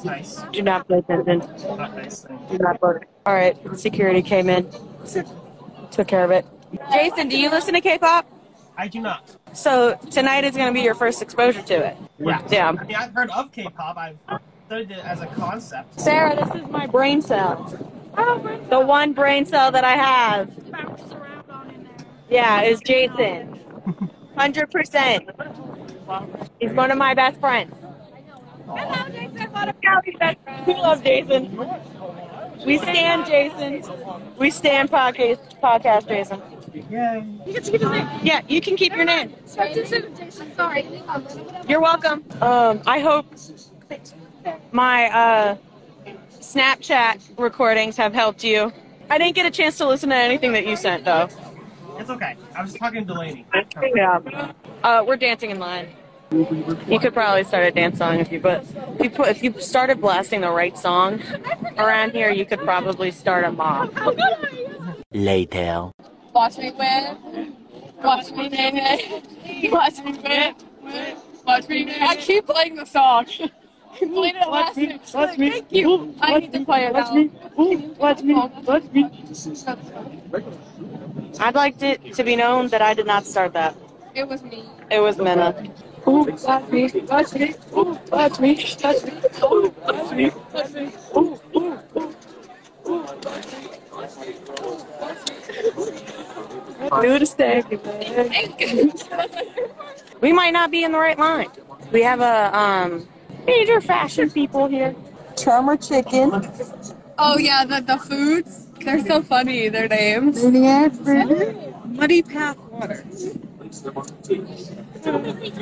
Nice. 0.04 0.42
Do 0.52 0.62
not 0.62 0.88
pay 0.88 0.98
attention. 0.98 1.38
Not 1.76 1.94
nice. 1.96 2.26
Do 2.50 2.58
not 2.58 2.82
look. 2.82 3.04
All 3.26 3.34
right, 3.34 3.56
security 3.76 4.22
came 4.22 4.48
in, 4.48 4.68
took 5.90 6.08
care 6.08 6.24
of 6.24 6.30
it. 6.30 6.44
Jason, 6.92 7.28
do 7.28 7.38
you 7.38 7.50
listen 7.50 7.74
to 7.74 7.80
K-pop? 7.80 8.26
I 8.76 8.88
do 8.88 9.00
not. 9.00 9.36
So 9.54 9.98
tonight 10.10 10.44
is 10.44 10.56
going 10.56 10.68
to 10.68 10.72
be 10.72 10.82
your 10.82 10.94
first 10.94 11.22
exposure 11.22 11.62
to 11.62 11.74
it. 11.74 11.96
Yeah. 12.18 12.42
Yeah. 12.50 12.68
I 12.68 12.84
mean, 12.84 12.96
I've 12.96 13.12
heard 13.12 13.30
of 13.30 13.50
K-pop. 13.52 13.96
I've 13.96 14.18
studied 14.66 14.90
it 14.90 15.04
as 15.04 15.20
a 15.20 15.26
concept. 15.26 15.98
Sarah, 16.00 16.36
this 16.36 16.54
is 16.54 16.68
my 16.68 16.86
brain 16.86 17.22
cell. 17.22 17.64
The 18.70 18.80
one 18.80 19.14
brain 19.14 19.46
cell 19.46 19.70
that 19.72 19.84
I 19.84 19.96
have. 19.96 20.50
Yeah, 22.30 22.62
is 22.62 22.80
Jason. 22.80 23.58
100%. 24.36 26.50
He's 26.60 26.72
one 26.72 26.90
of 26.90 26.98
my 26.98 27.14
best 27.14 27.40
friends. 27.40 27.74
Hello, 28.66 29.08
Jason. 29.08 29.50
Yeah, 29.82 30.00
we 30.66 30.74
love 30.74 31.02
Jason. 31.02 31.58
We 32.66 32.76
stand 32.78 33.26
Jason. 33.26 33.82
We 34.36 34.50
stand 34.50 34.90
podcast, 34.90 35.38
podcast 35.60 36.06
Jason. 36.08 36.42
Yay. 36.90 37.24
Yeah, 38.22 38.42
you 38.46 38.60
can 38.60 38.76
keep 38.76 38.94
your 38.94 39.06
name. 39.06 39.32
Sorry. 39.46 39.72
You're 41.66 41.80
welcome. 41.80 42.24
Um, 42.42 42.82
I 42.86 43.00
hope 43.00 43.26
my 44.72 45.06
uh, 45.10 45.56
Snapchat 46.40 47.20
recordings 47.38 47.96
have 47.96 48.12
helped 48.12 48.44
you. 48.44 48.70
I 49.10 49.16
didn't 49.16 49.34
get 49.34 49.46
a 49.46 49.50
chance 49.50 49.78
to 49.78 49.88
listen 49.88 50.10
to 50.10 50.16
anything 50.16 50.52
that 50.52 50.66
you 50.66 50.76
sent 50.76 51.06
though. 51.06 51.28
It's 51.98 52.10
okay. 52.10 52.36
I 52.54 52.62
was 52.62 52.70
just 52.70 52.80
talking 52.80 53.00
to 53.00 53.12
Delaney. 53.12 53.44
Yeah. 53.94 54.52
Uh, 54.82 55.04
we're 55.06 55.16
dancing 55.16 55.50
in 55.50 55.58
line. 55.58 55.88
You 56.30 56.98
could 57.00 57.14
probably 57.14 57.44
start 57.44 57.64
a 57.64 57.70
dance 57.70 57.98
song 57.98 58.20
if 58.20 58.30
you 58.30 58.38
but 58.38 58.62
if 58.62 59.00
you 59.02 59.10
put 59.10 59.28
if 59.28 59.42
you 59.42 59.58
started 59.60 60.00
blasting 60.00 60.42
the 60.42 60.50
right 60.50 60.76
song 60.76 61.22
around 61.78 62.12
here, 62.12 62.30
you 62.30 62.44
could 62.44 62.60
probably 62.60 63.10
start 63.10 63.44
a 63.44 63.50
mob. 63.50 63.96
Later. 65.12 65.90
Watch 66.34 66.58
me 66.58 66.70
win. 66.70 67.56
Watch 68.02 68.30
me 68.30 68.48
win. 68.48 69.70
Watch 69.72 69.98
me 70.04 70.18
win. 70.22 70.54
Watch 71.46 71.68
me 71.68 71.84
win. 71.86 72.02
I 72.02 72.16
keep 72.16 72.46
playing 72.46 72.76
the 72.76 72.84
song. 72.84 73.26
You 74.00 74.08
played 74.08 74.36
it 74.36 74.48
last 74.48 74.76
week. 74.76 75.00
Watch 75.14 75.38
me. 75.38 75.50
Thank 75.50 75.72
you. 75.72 76.14
I 76.20 76.38
need 76.38 76.52
to 76.52 76.64
play 76.64 76.86
it 76.86 76.92
now. 76.92 77.12
Watch 77.98 78.22
me. 78.22 78.40
Watch 78.66 78.90
me. 78.92 79.04
I'd 81.40 81.54
like 81.54 81.82
it 81.82 82.14
to 82.14 82.24
be 82.24 82.36
known 82.36 82.68
that 82.68 82.82
I 82.82 82.94
did 82.94 83.06
not 83.06 83.26
start 83.26 83.52
that. 83.54 83.76
It 84.14 84.28
was 84.28 84.42
me. 84.42 84.64
It 84.90 85.00
was 85.00 85.18
Minna. 85.18 85.54
Ooh, 86.06 86.24
watch 86.24 86.70
me, 86.70 86.88
watch 87.06 87.34
me, 87.34 87.54
ooh, 87.76 87.98
watch 88.10 88.40
me, 88.40 88.54
touch 88.56 89.04
me, 89.04 89.12
ooh, 89.42 89.74
watch 89.82 90.10
me, 90.12 90.30
touch 90.52 90.72
me, 90.72 90.92
ooh, 91.14 91.40
ooh, 91.54 91.78
ooh. 92.86 93.04
Do 97.02 97.18
the 97.18 97.26
stick. 97.26 97.66
We 100.22 100.32
might 100.32 100.52
not 100.52 100.70
be 100.70 100.84
in 100.84 100.92
the 100.92 100.98
right 100.98 101.18
line. 101.18 101.50
We 101.92 102.02
have 102.02 102.20
a 102.20 102.56
um 102.56 103.06
major 103.48 103.80
fashion 103.80 104.30
people 104.30 104.66
here. 104.68 104.94
Charmer 105.36 105.76
chicken. 105.76 106.30
Oh 107.18 107.38
yeah, 107.38 107.64
the 107.64 107.80
the 107.80 107.98
foods. 107.98 108.66
They're 108.84 109.04
so 109.04 109.22
funny. 109.22 109.68
Their 109.68 109.88
names. 109.88 110.42
Muddy 111.98 112.22
path 112.22 112.58
water. 112.70 113.04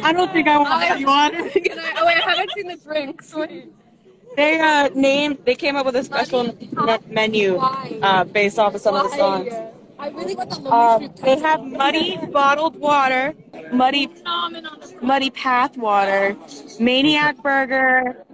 I 0.03 0.13
don't 0.13 0.33
think 0.33 0.49
I 0.49 0.59
want 0.59 0.71
I- 0.71 0.89
muddy 0.91 1.05
water. 1.05 1.51
Can 1.67 1.79
I, 1.79 1.93
oh 1.99 2.07
wait, 2.07 2.17
I 2.17 2.31
haven't 2.31 2.51
seen 2.57 2.69
the 2.69 2.77
drinks. 2.77 3.35
Wait. 3.35 3.73
They 4.37 4.61
uh 4.61 4.91
named 4.95 5.39
they 5.47 5.55
came 5.55 5.77
up 5.77 5.87
with 5.87 5.97
a 5.97 6.05
special 6.05 6.45
me- 6.45 6.71
menu 7.09 7.57
uh 7.57 8.25
based 8.25 8.59
off 8.59 8.75
of 8.75 8.81
some 8.81 8.95
of 8.95 9.11
the 9.11 9.17
songs. 9.17 9.53
I 9.99 10.09
really 10.11 10.35
want 10.35 10.51
the 10.51 10.73
Um, 10.73 11.11
they 11.23 11.39
have 11.39 11.65
muddy 11.65 12.19
bottled 12.33 12.77
water, 12.77 13.35
muddy 13.73 14.11
muddy 15.01 15.31
path 15.31 15.77
water, 15.77 16.37
maniac 16.79 17.37
burger, 17.43 18.25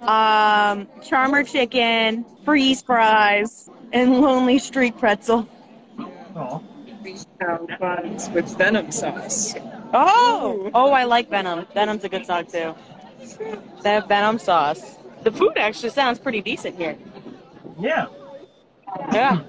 um, 0.00 0.88
charmer 1.02 1.44
chicken, 1.44 2.24
freeze 2.44 2.82
fries, 2.82 3.70
and 3.92 4.20
lonely 4.20 4.58
street 4.58 4.98
pretzel. 4.98 5.48
Oh. 6.34 6.62
buns 7.78 8.30
with 8.30 8.56
venom 8.56 8.90
sauce. 8.90 9.54
Oh, 9.94 10.70
oh, 10.74 10.92
I 10.92 11.04
like 11.04 11.28
Venom. 11.28 11.66
Venom's 11.74 12.04
a 12.04 12.08
good 12.08 12.24
song 12.24 12.46
too. 12.46 12.74
They 13.82 13.90
have 13.90 14.08
Venom 14.08 14.38
sauce. 14.38 14.96
The 15.22 15.30
food 15.30 15.52
actually 15.56 15.90
sounds 15.90 16.18
pretty 16.18 16.40
decent 16.40 16.76
here. 16.76 16.96
Yeah. 17.78 18.06
Yeah. 19.12 19.42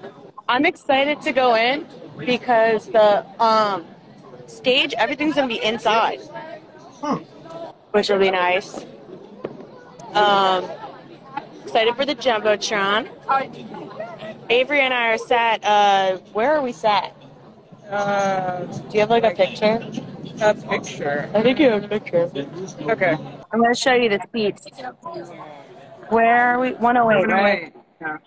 I'm 0.48 0.66
excited 0.66 1.20
to 1.22 1.32
go 1.32 1.54
in 1.54 1.86
because 2.18 2.86
the 2.86 3.24
um 3.42 3.86
stage, 4.46 4.94
everything's 4.94 5.34
gonna 5.34 5.48
be 5.48 5.62
inside. 5.62 6.20
Hmm. 7.02 7.22
Which 7.92 8.08
will 8.08 8.18
be 8.18 8.30
nice. 8.30 8.84
Um 10.12 10.68
excited 11.64 11.96
for 11.96 12.04
the 12.04 12.14
Jumbotron. 12.14 13.08
Avery 14.50 14.80
and 14.80 14.92
I 14.92 15.12
are 15.12 15.18
sat 15.18 15.64
uh 15.64 16.18
where 16.32 16.52
are 16.52 16.62
we 16.62 16.72
sat? 16.72 17.14
Uh, 17.90 18.64
Do 18.64 18.94
you 18.94 19.00
have 19.00 19.10
like 19.10 19.24
a 19.24 19.30
picture? 19.30 19.80
a 20.40 20.54
picture. 20.54 21.30
I 21.34 21.42
think 21.42 21.58
you 21.58 21.70
have 21.70 21.84
a 21.84 21.88
picture. 21.88 22.30
Okay. 22.82 23.16
I'm 23.52 23.60
gonna 23.60 23.74
show 23.74 23.94
you 23.94 24.08
the 24.08 24.20
seats. 24.34 24.66
Where 26.08 26.36
are 26.36 26.58
we? 26.60 26.72
108, 26.72 27.26
right? 27.32 27.74
Yeah. 28.00 28.18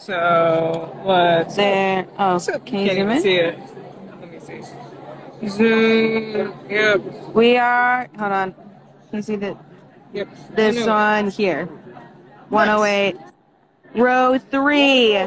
So 0.00 0.98
let's. 1.04 1.56
There. 1.56 2.06
Oh, 2.18 2.40
can 2.64 2.86
you 2.86 2.94
zoom 2.94 3.10
in? 3.10 3.22
see 3.22 3.34
it. 3.36 3.58
Let 4.18 4.32
me 4.32 4.40
see. 4.40 5.48
Zoom. 5.48 6.54
Yep. 6.70 7.00
We 7.34 7.58
are. 7.58 8.08
Hold 8.18 8.32
on. 8.32 8.52
Can 8.52 9.18
you 9.18 9.22
see 9.22 9.36
the 9.36 9.56
Yep. 10.14 10.28
this 10.54 10.86
one 10.86 11.30
here? 11.30 11.66
108, 12.48 13.16
row 13.94 14.38
three. 14.38 15.18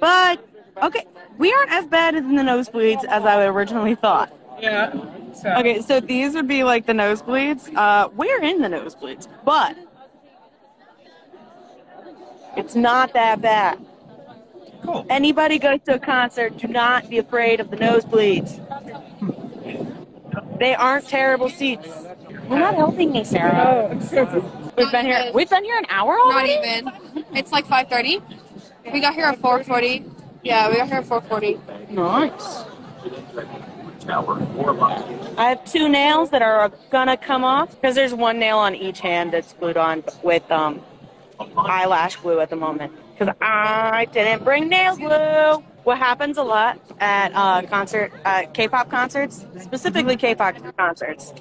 But 0.00 0.44
okay, 0.82 1.06
we 1.38 1.50
aren't 1.52 1.72
as 1.72 1.86
bad 1.86 2.14
in 2.14 2.36
the 2.36 2.42
nosebleeds 2.42 3.04
as 3.06 3.24
I 3.24 3.46
originally 3.46 3.94
thought. 3.94 4.32
Yeah. 4.60 4.92
So. 5.32 5.50
Okay, 5.54 5.80
so 5.80 6.00
these 6.00 6.34
would 6.34 6.46
be 6.46 6.62
like 6.62 6.84
the 6.86 6.92
nosebleeds. 6.92 7.74
Uh, 7.74 8.08
we're 8.14 8.42
in 8.42 8.60
the 8.60 8.68
nosebleeds, 8.68 9.28
but 9.44 9.76
it's 12.56 12.74
not 12.74 13.12
that 13.14 13.40
bad. 13.40 13.78
Cool. 14.82 15.06
Anybody 15.10 15.58
goes 15.58 15.80
to 15.86 15.94
a 15.94 15.98
concert, 15.98 16.56
do 16.58 16.68
not 16.68 17.08
be 17.08 17.18
afraid 17.18 17.60
of 17.60 17.70
the 17.70 17.76
nosebleeds. 17.76 18.62
They 20.58 20.74
aren't 20.74 21.06
terrible 21.08 21.48
seats. 21.48 21.88
You're 22.48 22.58
not 22.58 22.74
helping 22.74 23.12
me, 23.12 23.24
Sarah. 23.24 23.90
Oh. 23.90 24.72
We've 24.76 24.92
been 24.92 25.06
here. 25.06 25.30
We've 25.34 25.50
been 25.50 25.64
here 25.64 25.78
an 25.78 25.86
hour 25.88 26.18
already. 26.18 26.82
Not 26.82 27.00
even. 27.14 27.24
It's 27.34 27.50
like 27.50 27.66
5:30. 27.66 28.22
We 28.92 29.00
got 29.00 29.14
here 29.14 29.24
at 29.26 29.38
4:40. 29.40 30.10
Yeah, 30.42 30.68
we 30.70 30.76
got 30.76 30.88
here 30.88 30.98
at 30.98 31.06
4:40. 31.06 31.90
Nice. 31.90 32.64
Tower 34.00 34.38
or 34.56 34.72
Lobby. 34.72 35.16
I 35.36 35.48
have 35.48 35.64
two 35.64 35.88
nails 35.88 36.30
that 36.30 36.42
are 36.42 36.70
gonna 36.90 37.16
come 37.16 37.42
off 37.42 37.74
because 37.74 37.94
there's 37.94 38.14
one 38.14 38.38
nail 38.38 38.58
on 38.58 38.74
each 38.74 39.00
hand 39.00 39.32
that's 39.32 39.52
glued 39.54 39.76
on 39.76 40.04
with 40.22 40.48
um, 40.50 40.80
eyelash 41.56 42.16
glue 42.16 42.40
at 42.40 42.50
the 42.50 42.56
moment. 42.56 42.92
Because 43.18 43.34
I 43.40 44.06
didn't 44.12 44.44
bring 44.44 44.68
nail 44.68 44.96
glue. 44.96 45.64
What 45.84 45.98
happens 45.98 46.36
a 46.36 46.42
lot 46.42 46.80
at 47.00 47.32
uh, 47.34 47.62
concert, 47.68 48.12
uh, 48.24 48.42
K-pop 48.52 48.90
concerts, 48.90 49.46
specifically 49.60 50.16
K-pop 50.16 50.56
concerts, 50.76 51.32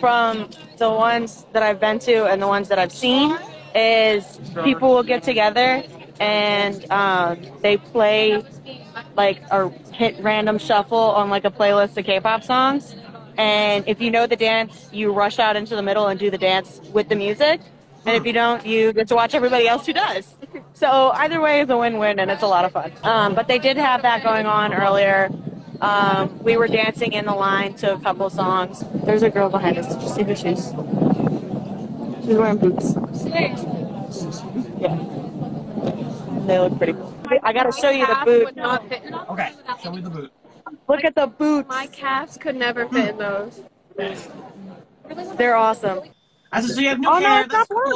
from 0.00 0.50
the 0.78 0.90
ones 0.90 1.46
that 1.52 1.62
I've 1.62 1.78
been 1.78 1.98
to 2.00 2.26
and 2.26 2.42
the 2.42 2.48
ones 2.48 2.68
that 2.68 2.78
I've 2.78 2.92
seen, 2.92 3.38
is 3.74 4.40
people 4.64 4.90
will 4.90 5.04
get 5.04 5.22
together 5.22 5.84
and 6.20 6.90
um, 6.90 7.38
they 7.62 7.76
play 7.76 8.42
like 9.16 9.40
a 9.50 9.68
hit 9.92 10.18
random 10.20 10.58
shuffle 10.58 10.98
on 10.98 11.30
like 11.30 11.44
a 11.44 11.50
playlist 11.50 11.96
of 11.96 12.04
K-pop 12.04 12.42
songs. 12.42 12.96
And 13.36 13.86
if 13.86 14.00
you 14.00 14.10
know 14.10 14.26
the 14.26 14.36
dance, 14.36 14.88
you 14.92 15.12
rush 15.12 15.38
out 15.38 15.54
into 15.54 15.76
the 15.76 15.82
middle 15.82 16.08
and 16.08 16.18
do 16.18 16.30
the 16.30 16.38
dance 16.38 16.80
with 16.92 17.08
the 17.08 17.14
music. 17.14 17.60
And 18.08 18.16
if 18.16 18.24
you 18.24 18.32
don't, 18.32 18.64
you 18.64 18.94
get 18.94 19.06
to 19.08 19.14
watch 19.14 19.34
everybody 19.34 19.68
else 19.68 19.84
who 19.84 19.92
does. 19.92 20.34
So 20.72 21.10
either 21.14 21.42
way 21.42 21.60
is 21.60 21.68
a 21.68 21.76
win-win, 21.76 22.18
and 22.18 22.30
it's 22.30 22.42
a 22.42 22.46
lot 22.46 22.64
of 22.64 22.72
fun. 22.72 22.90
Um, 23.02 23.34
but 23.34 23.48
they 23.48 23.58
did 23.58 23.76
have 23.76 24.00
that 24.00 24.22
going 24.22 24.46
on 24.46 24.72
earlier. 24.72 25.28
Um, 25.82 26.42
we 26.42 26.56
were 26.56 26.68
dancing 26.68 27.12
in 27.12 27.26
the 27.26 27.34
line 27.34 27.74
to 27.74 27.92
a 27.94 28.00
couple 28.00 28.30
songs. 28.30 28.82
There's 29.04 29.22
a 29.22 29.28
girl 29.28 29.50
behind 29.50 29.76
us. 29.76 29.92
Did 29.92 30.02
you 30.02 30.08
see 30.08 30.22
her 30.22 30.34
shoes? 30.34 30.72
She's 32.24 32.36
wearing 32.36 32.56
boots. 32.56 32.94
Yeah. 34.80 34.96
They 36.46 36.58
look 36.58 36.78
pretty 36.78 36.94
cool. 36.94 37.14
I 37.42 37.52
gotta 37.52 37.72
show 37.72 37.90
you 37.90 38.06
the 38.06 38.14
Calf 38.14 38.24
boot. 38.24 38.44
would 38.46 38.56
not 38.56 38.88
fit 38.88 39.02
in 39.02 39.10
them. 39.10 39.26
Okay, 39.28 39.52
show 39.82 39.92
me 39.92 40.00
the 40.00 40.08
boot. 40.08 40.32
Look 40.88 41.04
at 41.04 41.14
the 41.14 41.26
boots. 41.26 41.68
My 41.68 41.86
calves 41.88 42.38
could 42.38 42.56
never 42.56 42.88
fit 42.88 43.10
in 43.10 43.18
those. 43.18 43.60
They're 45.36 45.56
awesome. 45.56 46.00
I 46.52 46.60
said, 46.60 46.70
so 46.74 46.80
you 46.80 46.88
have 46.88 46.98
new 47.00 47.08
Oh 47.08 47.18
no, 47.18 47.28
hair. 47.28 47.44
it's 47.44 47.52
not 47.52 47.68
That's 47.68 47.80
cool. 47.82 47.92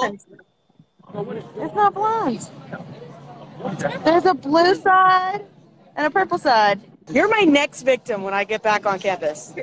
blonde. 1.14 1.44
It's 1.56 1.74
not 1.74 1.94
blonde. 1.94 2.48
There's 4.04 4.24
a 4.26 4.34
blue 4.34 4.74
side 4.74 5.44
and 5.96 6.06
a 6.06 6.10
purple 6.10 6.38
side. 6.38 6.80
You're 7.10 7.28
my 7.28 7.42
next 7.42 7.82
victim 7.82 8.22
when 8.22 8.34
I 8.34 8.44
get 8.44 8.62
back 8.62 8.86
on 8.86 8.98
campus. 8.98 9.54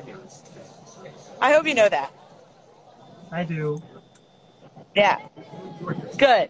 I 1.42 1.54
hope 1.54 1.66
you 1.68 1.74
know 1.74 1.90
that. 1.90 2.12
I 3.32 3.44
do. 3.44 3.82
Yeah. 4.96 5.20
Good. 6.18 6.50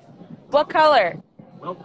What 0.50 0.70
color? 0.70 1.22
I 1.62 1.66
don't 1.66 1.78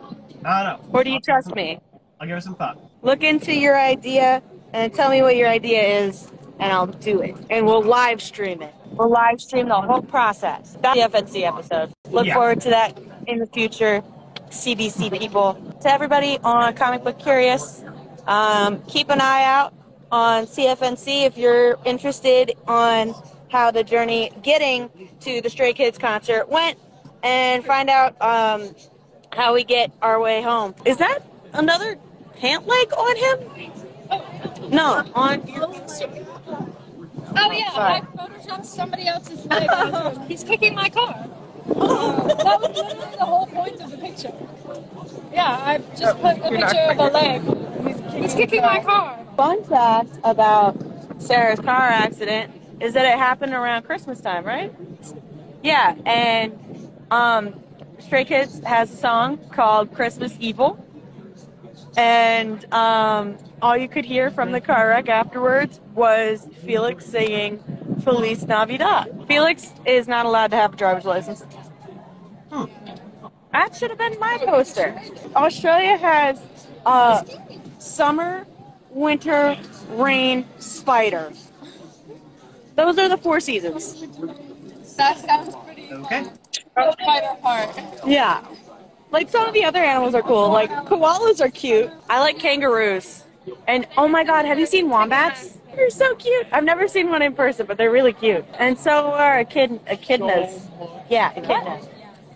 know. 0.44 0.80
Or 0.92 1.04
do 1.04 1.10
you 1.10 1.20
trust 1.20 1.54
me? 1.54 1.80
I'll 2.20 2.26
give 2.26 2.36
it 2.36 2.42
some 2.42 2.54
thought. 2.54 2.78
Look 3.02 3.22
into 3.22 3.52
your 3.54 3.78
idea 3.78 4.42
and 4.72 4.92
tell 4.94 5.10
me 5.10 5.20
what 5.22 5.36
your 5.36 5.48
idea 5.48 5.82
is, 5.82 6.30
and 6.58 6.72
I'll 6.72 6.86
do 6.86 7.20
it. 7.20 7.36
And 7.50 7.66
we'll 7.66 7.82
live 7.82 8.22
stream 8.22 8.62
it. 8.62 8.74
We'll 8.96 9.10
live 9.10 9.40
stream 9.40 9.68
the 9.68 9.74
whole 9.80 10.02
process. 10.02 10.76
That's 10.80 10.96
the 10.96 11.02
FNC 11.02 11.44
episode. 11.44 11.92
Look 12.10 12.26
Yeah. 12.26 12.34
forward 12.34 12.60
to 12.62 12.70
that 12.70 12.98
in 13.26 13.38
the 13.38 13.46
future. 13.46 14.02
CBC 14.50 15.10
people. 15.10 15.54
To 15.82 15.92
everybody 15.92 16.38
on 16.44 16.74
Comic 16.74 17.02
Book 17.02 17.18
Curious, 17.18 17.82
um, 18.28 18.80
keep 18.86 19.10
an 19.10 19.20
eye 19.20 19.44
out 19.44 19.74
on 20.12 20.46
CFNC 20.46 21.24
if 21.24 21.36
you're 21.36 21.76
interested 21.84 22.52
on 22.68 23.14
how 23.48 23.70
the 23.72 23.82
journey 23.82 24.30
getting 24.42 24.88
to 25.20 25.40
the 25.40 25.50
Stray 25.50 25.72
Kids 25.72 25.98
concert 25.98 26.48
went 26.48 26.78
and 27.24 27.64
find 27.64 27.90
out 27.90 28.14
um, 28.22 28.74
how 29.32 29.54
we 29.54 29.64
get 29.64 29.90
our 30.02 30.20
way 30.20 30.40
home. 30.40 30.74
Is 30.84 30.98
that 30.98 31.20
another 31.52 31.96
pant 32.36 32.66
leg 32.66 32.92
on 32.92 33.16
him? 33.16 34.70
No, 34.70 35.02
on 35.14 35.46
your 35.48 35.66
Oh 37.36 37.50
yeah, 37.52 37.70
Sorry. 37.72 37.92
I 37.94 38.00
photoshopped 38.00 38.64
somebody 38.66 39.06
else's 39.06 39.44
leg. 39.46 39.68
onto 39.70 40.10
him. 40.20 40.28
He's 40.28 40.44
kicking 40.44 40.74
my 40.74 40.88
car. 40.88 41.28
that 41.66 42.60
was 42.60 42.76
literally 42.76 43.16
the 43.16 43.24
whole 43.24 43.46
point 43.46 43.80
of 43.80 43.90
the 43.90 43.98
picture. 43.98 44.32
Yeah, 45.32 45.60
I 45.64 45.78
just 45.96 46.20
put 46.20 46.38
a 46.38 46.50
picture 46.50 46.80
of 46.90 46.98
a 46.98 47.08
leg. 47.10 47.42
He's 48.22 48.34
kicking 48.34 48.62
my 48.62 48.80
car. 48.80 49.18
Fun 49.36 49.64
fact 49.64 50.10
about 50.22 50.76
Sarah's 51.18 51.60
car 51.60 51.82
accident 51.88 52.52
is 52.80 52.94
that 52.94 53.04
it 53.04 53.18
happened 53.18 53.52
around 53.52 53.82
Christmas 53.84 54.20
time, 54.20 54.44
right? 54.44 54.72
Yeah, 55.62 55.94
and 56.04 56.88
um, 57.10 57.54
Stray 57.98 58.24
Kids 58.24 58.60
has 58.64 58.92
a 58.92 58.96
song 58.96 59.38
called 59.50 59.92
Christmas 59.94 60.36
EveL. 60.40 60.78
And 61.96 62.72
um, 62.72 63.36
all 63.62 63.76
you 63.76 63.88
could 63.88 64.04
hear 64.04 64.30
from 64.30 64.52
the 64.52 64.60
car 64.60 64.88
wreck 64.88 65.08
afterwards 65.08 65.80
was 65.94 66.48
Felix 66.64 67.06
singing 67.06 67.62
Feliz 68.02 68.44
Navidad. 68.46 69.24
Felix 69.28 69.72
is 69.86 70.08
not 70.08 70.26
allowed 70.26 70.50
to 70.50 70.56
have 70.56 70.74
a 70.74 70.76
driver's 70.76 71.04
license. 71.04 71.44
That 73.52 73.74
should 73.76 73.90
have 73.90 73.98
been 73.98 74.18
my 74.18 74.38
poster. 74.38 75.00
Australia 75.36 75.96
has 75.96 76.40
uh, 76.84 77.22
summer, 77.78 78.46
winter, 78.90 79.56
rain, 79.90 80.44
spider. 80.58 81.32
Those 82.74 82.98
are 82.98 83.08
the 83.08 83.16
four 83.16 83.38
seasons. 83.38 84.04
That 84.96 85.18
sounds 85.18 85.54
pretty 85.64 85.92
Okay. 85.92 86.24
spider 86.74 87.36
part. 87.40 87.70
Yeah. 88.06 88.44
Like 89.10 89.30
some 89.30 89.46
of 89.46 89.54
the 89.54 89.64
other 89.64 89.78
animals 89.82 90.14
are 90.14 90.22
cool. 90.22 90.50
Like 90.50 90.70
koalas 90.70 91.40
are 91.40 91.50
cute. 91.50 91.90
I 92.08 92.20
like 92.20 92.38
kangaroos. 92.38 93.24
And 93.66 93.86
oh 93.96 94.08
my 94.08 94.24
god, 94.24 94.44
have 94.44 94.58
you 94.58 94.66
seen 94.66 94.88
wombats? 94.88 95.58
They're 95.76 95.90
so 95.90 96.14
cute. 96.16 96.46
I've 96.52 96.64
never 96.64 96.86
seen 96.88 97.08
one 97.08 97.22
in 97.22 97.34
person, 97.34 97.66
but 97.66 97.76
they're 97.76 97.90
really 97.90 98.12
cute. 98.12 98.44
And 98.58 98.78
so 98.78 99.12
are 99.12 99.44
echid- 99.44 99.80
echidnas. 99.86 100.68
Yeah, 101.08 101.32
echidnas. 101.34 101.88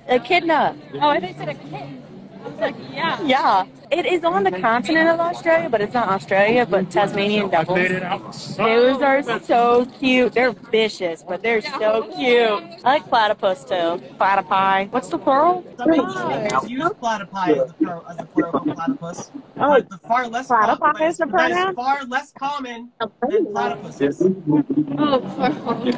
Echidna. 0.09 0.77
Oh, 0.95 1.09
I 1.09 1.21
think 1.21 1.37
said 1.37 1.49
a 1.49 1.55
kitten. 1.55 2.03
I 2.49 2.51
was 2.51 2.61
like, 2.61 2.77
yeah. 2.93 3.23
Yeah. 3.23 3.67
It 3.91 4.05
is 4.05 4.23
on 4.23 4.45
the 4.45 4.51
continent 4.51 5.09
of 5.09 5.19
Australia, 5.19 5.71
but 5.71 5.81
it's 5.81 5.95
not 5.95 6.09
Australia, 6.09 6.67
but 6.67 6.91
Tasmanian 6.91 7.49
devils. 7.49 8.55
Those 8.57 9.01
are 9.01 9.23
so 9.41 9.87
cute. 9.99 10.35
They're 10.35 10.53
vicious, 10.53 11.23
but 11.27 11.43
they're 11.43 11.63
so 11.63 12.03
cute. 12.15 12.63
I 12.85 12.97
like 12.97 13.09
platypus 13.09 13.65
too. 13.65 14.03
Platypi. 14.21 14.91
What's 14.91 15.09
the 15.09 15.17
plural? 15.17 15.65
Some 15.79 15.95
English 15.95 16.15
use 16.69 16.91
platypi 17.01 17.57
as 17.57 17.69
the 17.69 17.75
plural, 17.79 18.05
as 18.09 18.17
the 18.19 18.25
plural 18.27 18.57
of 18.57 18.65
platypus. 18.77 19.31
Oh, 19.57 19.81
the 19.81 19.99
far 20.07 20.29
less 20.29 20.49
platypi 20.49 20.79
common, 20.79 21.03
is 21.05 21.17
the 21.17 21.27
pronoun? 21.27 21.69
is 21.71 21.75
far 21.75 22.05
less 22.05 22.33
common 22.33 22.91
than 23.01 23.47
platypuses. 23.47 24.21
Oh, 24.99 25.23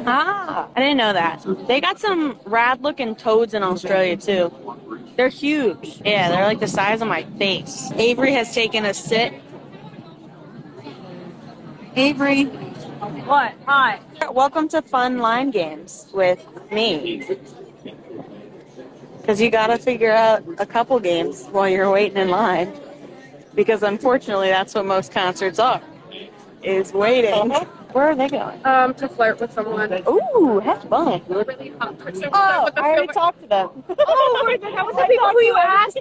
Ah, 0.05 0.69
I 0.77 0.79
didn't 0.79 0.97
know 0.97 1.11
that. 1.11 1.45
They 1.67 1.81
got 1.81 1.99
some 1.99 2.39
rad 2.45 2.81
looking 2.81 3.15
toads 3.17 3.53
in 3.53 3.63
Australia 3.63 4.15
too. 4.15 4.49
They're 5.17 5.27
huge. 5.27 6.01
Yeah, 6.05 6.29
they're 6.29 6.40
like 6.43 6.59
the 6.59 6.67
size 6.67 7.01
of 7.01 7.07
my 7.07 7.23
face. 7.37 7.91
Avery 7.95 8.33
has 8.33 8.53
taken 8.53 8.85
a 8.85 8.93
sit. 8.93 9.33
Avery. 11.95 12.45
What? 12.45 13.53
Hi. 13.65 13.99
Welcome 14.31 14.67
to 14.69 14.81
Fun 14.81 15.17
Line 15.17 15.51
Games 15.51 16.07
with 16.13 16.45
me. 16.71 17.25
Because 19.17 19.41
you 19.41 19.49
gotta 19.49 19.77
figure 19.77 20.11
out 20.11 20.43
a 20.57 20.65
couple 20.65 20.99
games 20.99 21.47
while 21.47 21.67
you're 21.67 21.91
waiting 21.91 22.17
in 22.17 22.29
line. 22.29 22.73
Because 23.53 23.83
unfortunately, 23.83 24.49
that's 24.49 24.73
what 24.73 24.85
most 24.85 25.11
concerts 25.11 25.59
are. 25.59 25.81
Is 26.63 26.93
waiting. 26.93 27.51
Uh-huh. 27.51 27.65
Where 27.93 28.05
are 28.05 28.15
they 28.15 28.29
going? 28.29 28.65
Um, 28.65 28.93
to 28.95 29.07
flirt 29.07 29.39
with 29.39 29.51
someone. 29.51 29.91
Ooh, 30.07 30.59
have 30.59 30.83
fun. 30.83 31.21
Really 31.27 31.73
hot 31.79 31.97
person. 31.97 32.29
Oh, 32.31 32.69
I 32.75 32.81
already 32.81 33.07
talked 33.07 33.41
to 33.41 33.47
them. 33.47 33.83
Oh, 33.89 34.43
wait, 34.47 34.61
that 34.61 34.85
was 34.85 34.95
the 34.95 35.05
people 35.05 35.29
who 35.29 35.41
you 35.41 35.57
asked? 35.57 35.99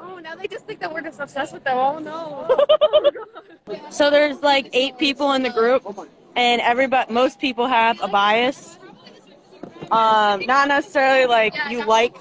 Oh, 0.00 0.18
now 0.18 0.34
they 0.34 0.46
just 0.46 0.66
think 0.66 0.80
that 0.80 0.92
we're 0.92 1.00
just 1.00 1.20
obsessed 1.20 1.52
with 1.52 1.64
them. 1.64 1.76
Oh 1.76 1.98
no. 1.98 2.48
So 3.90 4.10
there's 4.10 4.42
like 4.42 4.68
eight 4.74 4.98
people 4.98 5.32
in 5.32 5.42
the 5.42 5.50
group, 5.50 5.86
and 6.36 6.60
everybody, 6.60 7.10
most 7.12 7.40
people 7.40 7.66
have 7.66 7.98
a 8.02 8.08
bias. 8.08 8.78
Um, 9.90 10.44
not 10.46 10.68
necessarily 10.68 11.26
like 11.26 11.54
you 11.70 11.84
like 11.86 12.16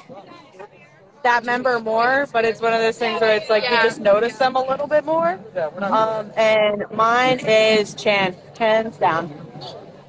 that 1.23 1.45
member 1.45 1.79
more, 1.79 2.27
but 2.31 2.45
it's 2.45 2.61
one 2.61 2.73
of 2.73 2.79
those 2.79 2.97
things 2.97 3.19
where 3.19 3.35
it's 3.35 3.49
like 3.49 3.63
you 3.63 3.69
just 3.77 3.99
notice 3.99 4.37
them 4.37 4.55
a 4.55 4.61
little 4.61 4.87
bit 4.87 5.05
more. 5.05 5.39
Um, 5.81 6.31
and 6.37 6.85
mine 6.91 7.39
is 7.45 7.93
Chan, 7.95 8.35
hands 8.57 8.97
down, 8.97 9.33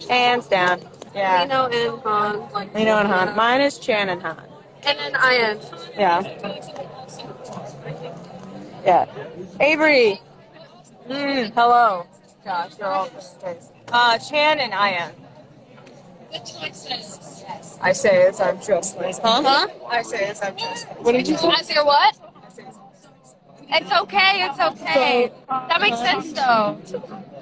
hands 0.09 0.46
down. 0.48 0.81
Yeah, 1.14 1.42
Lee 1.42 1.48
Know 1.48 1.66
and 1.66 2.03
Han. 2.03 2.70
Lee 2.74 2.85
Know 2.85 2.98
and 2.98 3.09
Han. 3.09 3.37
Mine 3.37 3.61
is 3.61 3.79
Chan 3.79 4.09
and 4.09 4.20
Han. 4.22 4.42
And 4.83 4.98
then 4.98 5.12
Ian. 5.14 5.61
Yeah. 5.96 6.22
Yeah. 8.85 9.07
Avery. 9.61 10.20
Mm, 11.09 11.53
hello. 11.55 12.07
Gosh, 12.44 12.72
you're 12.79 12.88
all 12.88 13.09
Uh, 13.92 14.18
Chan 14.18 14.59
and 14.61 14.72
Ian. 14.72 15.12
I 17.80 17.92
say 17.92 18.26
as 18.26 18.40
I'm 18.40 18.60
just 18.60 18.96
like. 18.96 19.16
Huh? 19.20 19.42
Huh? 19.44 19.66
I 19.88 20.02
say 20.02 20.24
as 20.26 20.42
I'm 20.42 20.56
just. 20.56 20.87
What 21.00 21.12
did 21.12 21.28
you 21.28 21.37
say? 21.37 21.48
As 21.58 21.70
your 21.70 21.84
what? 21.84 22.16
It's 23.76 23.90
okay. 23.92 24.44
It's 24.46 24.60
okay. 24.60 25.32
That 25.48 25.80
makes 25.80 25.98
sense 25.98 26.32
though. 26.32 26.78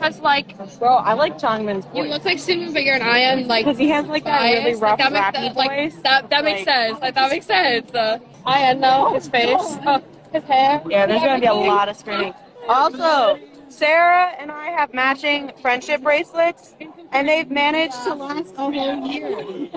Cause 0.01 0.19
like 0.21 0.57
Bro, 0.79 0.95
I 0.97 1.13
like 1.13 1.39
Chongmin's 1.39 1.87
you 1.95 2.05
look 2.05 2.25
like 2.25 2.39
Simon, 2.39 2.73
but 2.73 2.85
you're 2.85 2.97
an 2.97 3.03
Ian. 3.03 3.49
Like 3.49 3.65
Because 3.67 3.79
he 3.79 3.89
has 3.91 4.07
like 4.07 4.25
that 4.25 4.41
bias. 4.41 4.65
really 4.65 4.81
rough, 4.81 4.99
like, 4.99 5.13
that 5.13 5.35
rappy 5.35 5.41
makes, 5.43 5.57
like, 5.57 5.71
voice. 5.93 6.03
that 6.03 6.31
that 6.31 6.45
makes 6.45 6.67
Like- 6.67 6.77
sense. 6.89 7.01
Like 7.01 7.15
that 7.15 7.31
makes 7.31 7.47
sense. 7.47 7.95
Uh, 7.95 8.19
Ian 8.49 8.81
though, 8.81 9.13
his 9.15 9.29
face, 9.29 9.77
uh, 9.87 10.01
his 10.33 10.43
hair. 10.45 10.83
Yeah, 10.89 11.07
there's 11.07 11.21
gonna 11.21 11.41
be 11.41 11.47
a 11.47 11.55
lot 11.55 11.89
of 11.89 11.97
screaming. 11.97 12.35
Also, 12.69 13.39
Sarah 13.69 14.33
and 14.39 14.51
I 14.51 14.71
have 14.71 14.95
matching 14.95 15.53
friendship 15.61 16.03
bracelets, 16.03 16.75
and 17.13 17.29
they've 17.29 17.51
managed 17.51 18.01
to 18.05 18.15
last 18.15 18.55
a 18.57 18.59
whole 18.59 18.73
year. 18.73 19.69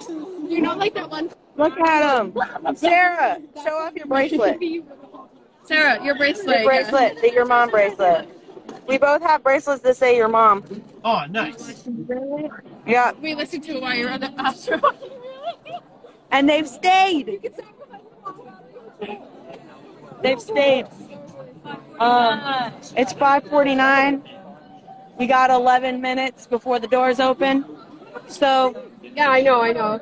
You 0.48 0.62
know, 0.62 0.76
like 0.76 0.94
that 0.94 1.10
one. 1.10 1.32
Look 1.58 1.78
at 1.80 2.18
them. 2.18 2.34
Sarah, 2.76 3.40
show 3.64 3.78
off 3.78 3.96
your 3.96 4.06
bracelet. 4.08 4.62
Sarah, 5.64 6.04
your 6.04 6.16
bracelet. 6.16 6.48
Your 6.62 6.64
bracelet, 6.66 7.22
the 7.22 7.32
your 7.32 7.46
mom 7.46 7.70
bracelet. 7.70 8.30
We 8.88 8.98
both 8.98 9.22
have 9.22 9.44
bracelets 9.44 9.82
that 9.82 9.98
say 9.98 10.16
your 10.18 10.28
mom. 10.28 10.64
Oh, 11.04 11.24
nice. 11.30 11.88
Yeah, 12.86 13.12
We 13.22 13.34
listened 13.36 13.64
to 13.66 13.78
it 13.78 13.82
while 13.82 13.96
you 13.96 14.06
were 14.06 14.12
on 14.12 14.20
the 14.20 14.30
bathroom. 14.30 14.82
and 16.32 16.48
they've 16.50 16.68
stayed. 16.68 17.52
They've 20.22 20.42
stayed. 20.42 20.88
Um, 22.00 22.42
it's 22.96 23.14
5:49. 23.14 24.22
We 25.18 25.28
got 25.28 25.50
11 25.50 26.02
minutes 26.02 26.46
before 26.46 26.80
the 26.80 26.88
doors 26.88 27.20
open. 27.20 27.66
So, 28.28 28.76
yeah, 29.02 29.30
I 29.30 29.42
know, 29.42 29.62
I 29.62 29.72
know. 29.72 30.02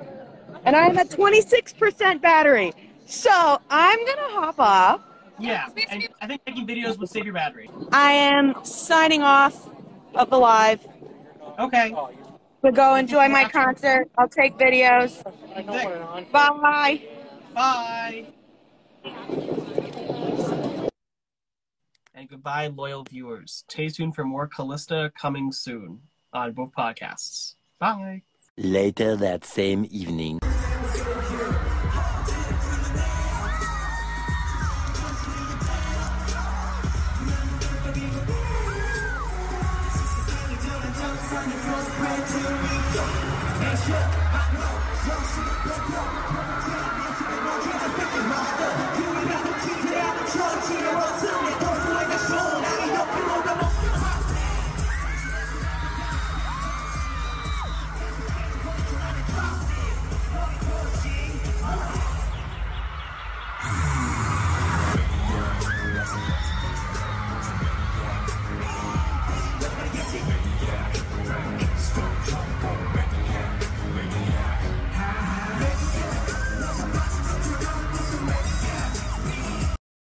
And 0.65 0.75
I 0.75 0.87
have 0.87 0.97
a 0.97 1.05
26% 1.05 2.21
battery. 2.21 2.73
So 3.05 3.59
I'm 3.69 4.05
gonna 4.05 4.29
hop 4.29 4.59
off. 4.59 5.01
Yeah, 5.39 5.67
and 5.89 6.07
I 6.21 6.27
think 6.27 6.41
making 6.47 6.67
videos 6.67 6.97
would 6.97 7.09
save 7.09 7.25
your 7.25 7.33
battery. 7.33 7.69
I 7.91 8.11
am 8.13 8.55
signing 8.63 9.21
off 9.21 9.69
of 10.15 10.29
the 10.29 10.37
live. 10.37 10.85
Okay. 11.59 11.93
So 12.61 12.71
go 12.71 12.95
enjoy 12.95 13.27
my 13.27 13.43
concert. 13.49 14.09
I'll 14.17 14.29
take 14.29 14.57
videos. 14.57 15.21
Bye. 16.31 17.01
Bye. 17.53 18.25
And 22.15 22.29
goodbye, 22.29 22.67
loyal 22.67 23.03
viewers. 23.03 23.65
Stay 23.67 23.89
tuned 23.89 24.15
for 24.15 24.23
more 24.23 24.47
Calysta 24.47 25.13
coming 25.13 25.51
soon 25.51 26.03
on 26.31 26.53
both 26.53 26.71
podcasts. 26.71 27.55
Bye. 27.79 28.21
Later 28.55 29.15
that 29.15 29.45
same 29.45 29.87
evening, 29.89 30.37
I 30.43 30.47
know 44.53 44.83